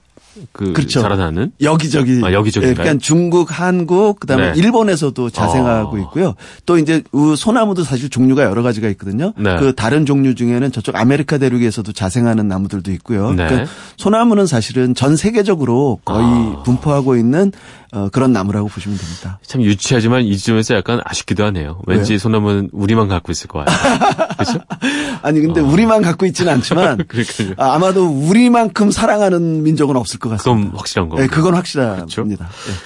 [0.52, 1.02] 그 그렇죠.
[1.02, 4.60] 자라나는 여기저기 아, 여기저기 그러니까 중국, 한국 그다음에 네.
[4.60, 6.00] 일본에서도 자생하고 어.
[6.00, 6.36] 있고요.
[6.66, 7.04] 또 이제
[7.38, 9.34] 소나무도 사실 종류가 여러 가지가 있거든요.
[9.38, 9.56] 네.
[9.58, 13.32] 그 다른 종류 중에는 저쪽 아메리카 대륙에서도 자생하는 나무들도 있고요.
[13.32, 13.48] 네.
[13.48, 16.64] 그러니까 소나무는 사실은 전 세계적으로 거의 어.
[16.64, 17.52] 분포하고 있는
[17.96, 19.40] 어, 그런 나무라고 보시면 됩니다.
[19.46, 21.80] 참 유치하지만 이 지점에서 약간 아쉽기도 하네요.
[21.88, 22.20] 왠지 왜요?
[22.20, 24.26] 소나무는 우리만 갖고 있을 것 같아요.
[24.36, 24.60] 그렇죠?
[25.22, 25.66] 아니 근데 어.
[25.66, 27.06] 우리만 갖고 있지는 않지만
[27.58, 30.68] 아, 아마도 우리만큼 사랑하는 민족은 없을 것 같습니다.
[30.68, 31.22] 그건 확실한 거죠.
[31.22, 32.06] 네, 그건 확실합니다.
[32.06, 32.24] 그렇죠?
[32.24, 32.36] 네.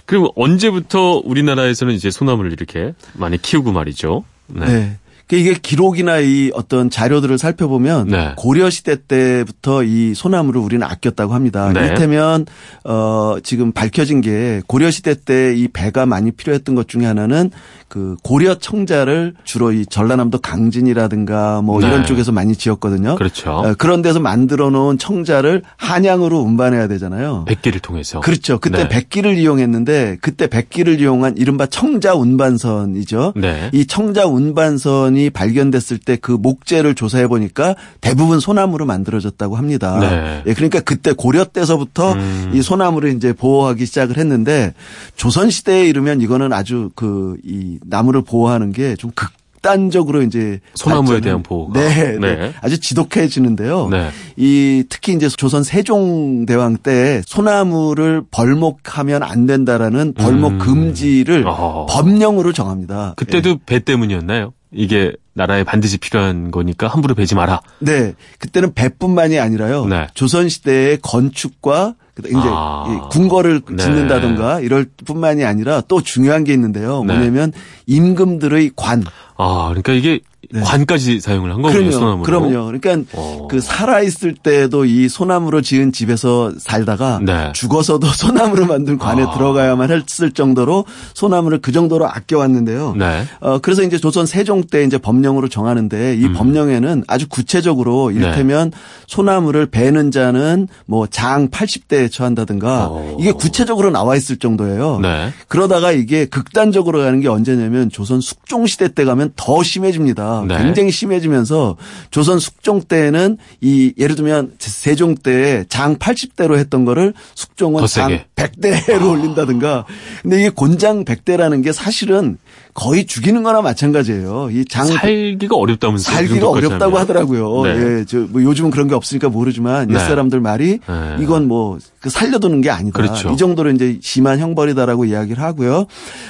[0.05, 4.23] 그럼 언제부터 우리나라에서는 이제 소나무를 이렇게 많이 키우고 말이죠.
[4.47, 4.65] 네.
[4.65, 4.97] 네.
[5.31, 8.33] 이게 기록이나 이 어떤 자료들을 살펴보면 네.
[8.35, 11.71] 고려 시대 때부터 이 소나무를 우리는 아꼈다고 합니다.
[11.71, 11.81] 네.
[11.81, 12.47] 이를테면
[12.83, 17.51] 어 지금 밝혀진 게 고려 시대 때 이 배가 많이 필요했던 것 중에 하나는
[17.89, 21.87] 그 고려 청자를 주로 이 전라남도 강진이라든가 뭐 네.
[21.87, 23.15] 이런 쪽에서 많이 지었거든요.
[23.15, 23.51] 그렇죠.
[23.51, 27.45] 어, 그런 데서 만들어 놓은 청자를 한양으로 운반해야 되잖아요.
[27.47, 28.19] 백기를 통해서.
[28.19, 28.59] 그렇죠.
[28.59, 28.89] 그때 네.
[28.89, 33.33] 백기를 이용했는데 그때 백기를 이용한 이른바 청자 운반선이죠.
[33.35, 33.71] 네.
[33.73, 39.97] 이 청자 운반선이 발견됐을 때 그 목재를 조사해 보니까 대부분 소나무로 만들어졌다고 합니다.
[39.99, 40.43] 네.
[40.45, 42.51] 예, 그러니까 그때 고려 때서부터 음.
[42.53, 44.73] 이 소나무를 이제 보호하기 시작을 했는데
[45.15, 49.29] 조선 시대에 이르면 이거는 아주 그 이 나무를 보호하는 게 좀 극
[49.61, 52.35] 단적으로 이제 소나무에 대한 보호가 네, 네.
[52.35, 52.53] 네.
[52.61, 53.89] 아주 지독해지는데요.
[53.89, 54.09] 네.
[54.37, 60.57] 이 특히 이제 조선 세종 대왕 때 소나무를 벌목하면 안 된다라는 벌목 음.
[60.59, 61.85] 금지를 어.
[61.89, 63.13] 법령으로 정합니다.
[63.17, 63.59] 그때도 네.
[63.65, 64.53] 배 때문이었나요?
[64.71, 67.61] 이게 나라에 반드시 필요한 거니까 함부로 베지 마라.
[67.79, 68.13] 네.
[68.37, 69.85] 그때는 배뿐만이 아니라요.
[69.87, 70.07] 네.
[70.13, 71.95] 조선 시대의 건축과
[72.27, 73.07] 이제 아.
[73.11, 73.83] 궁궐을 네.
[73.83, 77.03] 짓는다던가 이럴 뿐만이 아니라 또 중요한 게 있는데요.
[77.03, 77.13] 네.
[77.13, 77.53] 뭐냐면
[77.87, 79.03] 임금들의 관.
[79.37, 80.19] 아, 그러니까 이게
[80.51, 80.61] 네.
[80.61, 82.23] 관까지 사용을 한 거군요, 소나무로.
[82.23, 82.65] 그럼요.
[82.65, 83.19] 그러니까 오.
[83.19, 83.47] 어.
[83.49, 87.51] 그 살아 있을 때도 이 소나무로 지은 집에서 살다가 네.
[87.53, 89.31] 죽어서도 소나무로 만든 관에 아.
[89.31, 92.95] 들어가야만 했을 정도로 소나무를 그 정도로 아껴 왔는데요.
[92.97, 93.25] 네.
[93.41, 96.33] 어 그래서 이제 조선 세종 때 이제 법령으로 정하는데 이 음.
[96.33, 98.77] 법령에는 아주 구체적으로 이를테면 네.
[99.07, 103.17] 소나무를 베는 자는 뭐 장 80대에 처한다든가 오.
[103.19, 104.99] 이게 구체적으로 나와 있을 정도예요.
[105.01, 105.33] 네.
[105.47, 110.38] 그러다가 이게 극단적으로 가는 게 언제냐면 조선 숙종 시대 때 가면 더 심해집니다.
[110.47, 110.57] 네.
[110.57, 111.77] 굉장히 심해지면서
[112.11, 119.01] 조선 숙종 때는 이 예를 들면 세종 때 장 80대로 했던 거를 숙종은 장 100대로
[119.03, 119.11] 아.
[119.11, 119.85] 올린다든가.
[120.21, 122.37] 근데 이게 곤장 100대라는 게 사실은
[122.79, 124.49] 거의 죽이는 거나 마찬가지예요.
[124.51, 127.63] 이 장 살기가 어렵다면서 살기가 어렵다고 하더라고요.
[127.63, 127.69] 네.
[127.99, 129.95] 예, 저뭐 요즘은 그런 게 없으니까 모르지만 네.
[129.95, 131.17] 옛 사람들 말이 네.
[131.19, 132.97] 이건 뭐 그 살려두는 게 아니다.
[133.01, 133.29] 그렇죠.
[133.29, 135.85] 이 정도로 이제 심한 형벌이다라고 이야기를 하고요.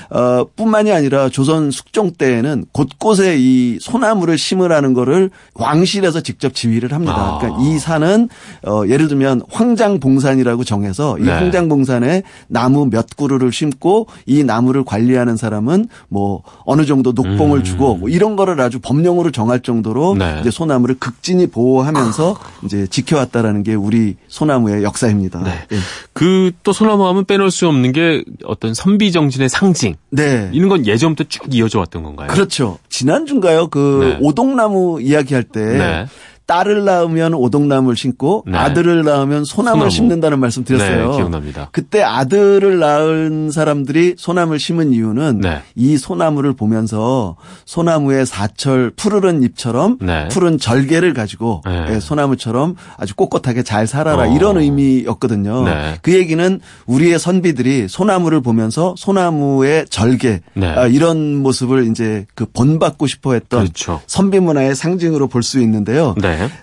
[0.09, 7.13] 어, 뿐만이 아니라 조선 숙종 때에는 곳곳에 이 소나무를 심으라는 거를 왕실에서 직접 지휘를 합니다.
[7.15, 7.37] 아.
[7.39, 8.29] 그러니까 이 산은
[8.65, 11.31] 어, 예를 들면 황장봉산이라고 정해서 이 네.
[11.33, 17.63] 황장봉산에 나무 몇 그루를 심고 이 나무를 관리하는 사람은 뭐 어느 정도 녹봉을 음.
[17.63, 20.37] 주고 뭐 이런 거를 아주 법령으로 정할 정도로 네.
[20.41, 25.43] 이제 소나무를 극진히 보호하면서 이제 지켜왔다라는 게 우리 소나무의 역사입니다.
[25.43, 25.51] 네.
[25.69, 25.77] 네.
[26.13, 29.95] 그또 소나무 하면 빼놓을 수 없는 게 어떤 선비 정신의 상징.
[30.11, 30.49] 네.
[30.53, 32.27] 이런 건 예전부터 쭉 이어져 왔던 건가요?
[32.27, 32.77] 그렇죠.
[32.89, 33.67] 지난주인가요?
[33.67, 34.27] 그 네.
[34.27, 36.05] 오동나무 이야기할 때 네.
[36.49, 38.57] 딸을 낳으면 오동나무를 심고 네.
[38.57, 39.89] 아들을 낳으면 소나무를 소나무.
[39.91, 41.11] 심는다는 말씀 드렸어요.
[41.11, 41.69] 네, 기억납니다.
[41.71, 45.61] 그때 아들을 낳은 사람들이 소나무를 심은 이유는 네.
[45.75, 47.35] 이 소나무를 보면서
[47.65, 50.27] 소나무의 사철 푸르른 잎처럼 네.
[50.29, 51.85] 푸른 절개를 가지고 네.
[51.91, 54.35] 예, 소나무처럼 아주 꼿꼿하게 잘 살아라 어.
[54.35, 55.65] 이런 의미였거든요.
[55.65, 55.99] 네.
[56.01, 63.33] 그 얘기는 우리의 선비들이 소나무를 보면서 소나무의 절개 아, 이런 모습을 이제 그 본받고 싶어
[63.33, 64.01] 했던 그렇죠.
[64.07, 66.15] 선비 문화의 상징으로 볼 수 있는데요.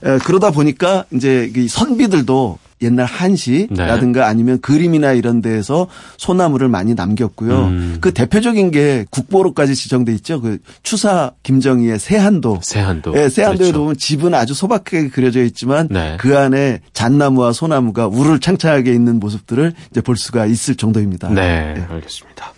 [0.02, 0.18] 네.
[0.24, 4.26] 그러다 보니까 이제 선비들도 옛날 한시라든가 네.
[4.26, 5.86] 아니면 그림이나 이런 데에서
[6.18, 7.58] 소나무를 많이 남겼고요.
[7.68, 7.98] 음.
[8.02, 10.42] 그 대표적인 게 국보로까지 지정돼 있죠.
[10.42, 12.60] 그 추사 김정희의 세한도.
[12.62, 13.12] 세한도.
[13.12, 13.78] 네, 세한도에 그렇죠.
[13.78, 16.18] 보면 집은 아주 소박하게 그려져 있지만 네.
[16.20, 21.30] 그 안에 잣나무와 소나무가 우를 창창하게 있는 모습들을 이제 볼 수가 있을 정도입니다.
[21.30, 21.86] 네, 네.
[21.88, 22.52] 알겠습니다.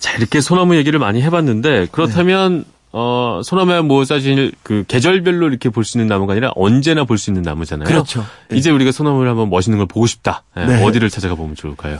[0.00, 2.64] 자, 이렇게 소나무 얘기를 많이 해봤는데 그렇다면
[2.96, 7.30] 어, 소나무야 뭐 사실 그 계절별로 이렇게 볼 수 있는 나무가 아니라 언제나 볼 수
[7.30, 7.88] 있는 나무잖아요.
[7.88, 8.24] 그렇죠.
[8.52, 10.44] 이제 우리가 소나무를 한번 멋있는 걸 보고 싶다.
[10.56, 10.64] 네.
[10.66, 10.84] 네.
[10.84, 11.98] 어디를 찾아가 보면 좋을까요?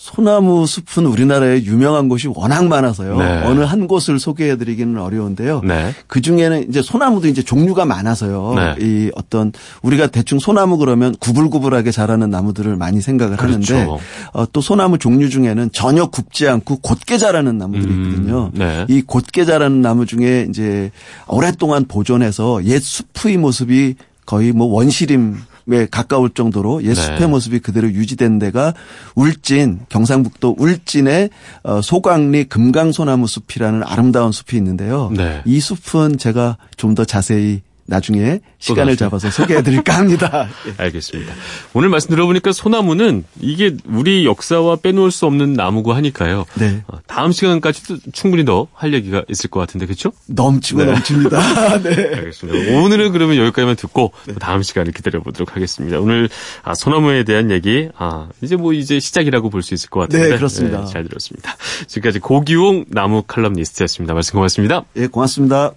[0.00, 3.18] 소나무 숲은 우리나라에 유명한 곳이 워낙 많아서요.
[3.18, 3.42] 네.
[3.44, 5.60] 어느 한 곳을 소개해 드리기는 어려운데요.
[5.62, 5.94] 네.
[6.06, 8.54] 그 중에는 이제 소나무도 이제 종류가 많아서요.
[8.54, 8.74] 네.
[8.80, 13.74] 이 어떤 우리가 대충 소나무 그러면 구불구불하게 자라는 나무들을 많이 생각을 그렇죠.
[13.74, 18.50] 하는데 어, 또 소나무 종류 중에는 전혀 굽지 않고 곧게 자라는 나무들이 음, 있거든요.
[18.56, 20.90] 음, 이 곧게 자라는 나무 중에 이제
[21.28, 25.49] 오랫동안 보존해서 옛 숲의 모습이 거의 뭐 원시림 에
[25.90, 27.26] 가까울 정도로 예습의 네.
[27.26, 28.74] 모습이 그대로 유지된 데가
[29.14, 31.30] 울진 경상북도 울진의
[31.62, 35.10] 어, 소강리 금강소나무 숲이라는 아름다운 숲이 있는데요.
[35.16, 35.42] 네.
[35.46, 40.48] 이 숲은 제가 좀 더 자세히 나중에 시간을 잡아서 소개해 드릴까 합니다.
[40.78, 41.34] 알겠습니다.
[41.74, 46.46] 오늘 말씀 들어보니까 소나무는 이게 우리 역사와 빼놓을 수 없는 나무고 하니까요.
[46.54, 46.82] 네.
[46.86, 50.12] 어, 다음 시간까지도 충분히 더 할 얘기가 있을 것 같은데 그렇죠?
[50.26, 50.92] 넘치고 네.
[50.92, 51.78] 넘칩니다.
[51.82, 51.90] 네.
[52.16, 52.78] 알겠습니다.
[52.78, 54.34] 오늘은 그러면 여기까지만 듣고 네.
[54.40, 55.98] 다음 시간을 기다려 보도록 하겠습니다.
[56.00, 56.28] 오늘
[56.62, 60.36] 아, 소나무에 대한 얘기 아, 이제 뭐 이제 시작이라고 볼 수 있을 것 같은데 네,
[60.36, 60.80] 그렇습니다.
[60.80, 61.54] 네, 잘 들었습니다.
[61.86, 64.14] 지금까지 고기용 나무 칼럼니스트였습니다.
[64.14, 64.84] 말씀 고맙습니다.
[64.96, 65.72] 예, 고맙습니다.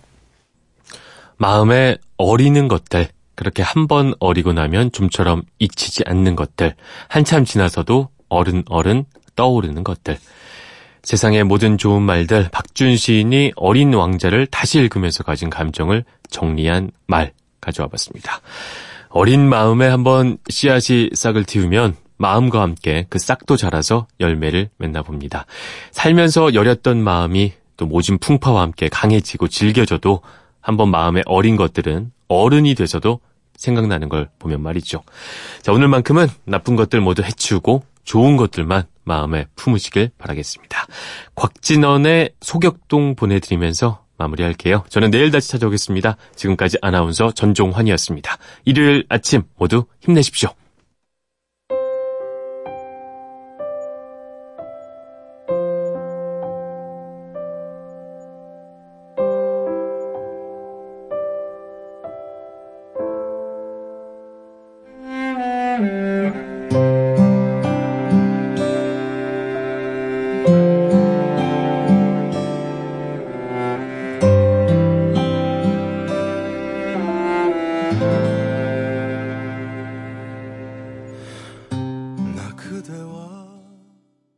[1.44, 6.74] 마음에 어리는 것들, 그렇게 한 번 어리고 나면 좀처럼 잊히지 않는 것들,
[7.10, 9.04] 한참 지나서도 어른 어른
[9.36, 10.18] 떠오르는 것들.
[11.04, 17.90] 세상의 모든 좋은 말들, 박준 시인이 어린 왕자를 다시 읽으면서 가진 감정을 정리한 말 가져와
[17.90, 18.40] 봤습니다.
[19.10, 25.46] 어린 마음에 한번 씨앗이 싹을 틔우면 마음과 함께 그 싹도 자라서 열매를 맺나 봅니다.
[25.92, 30.22] 살면서 여렸던 마음이 또 모진 풍파와 함께 강해지고 질겨져도
[30.64, 33.20] 한번 마음에 어린 것들은 어른이 돼서도
[33.56, 35.04] 생각나는 걸 보면 말이죠.
[35.62, 40.88] 자, 오늘만큼은 나쁜 것들 모두 해치우고 좋은 것들만 마음에 품으시길 바라겠습니다.
[41.36, 44.84] 곽진원의 소격동 보내드리면서 마무리할게요.
[44.90, 46.18] 저는 내일 다시 찾아오겠습니다.
[46.36, 48.38] 지금까지 아나운서 전종환이었습니다.
[48.66, 50.50] 일요일 아침 모두 힘내십시오.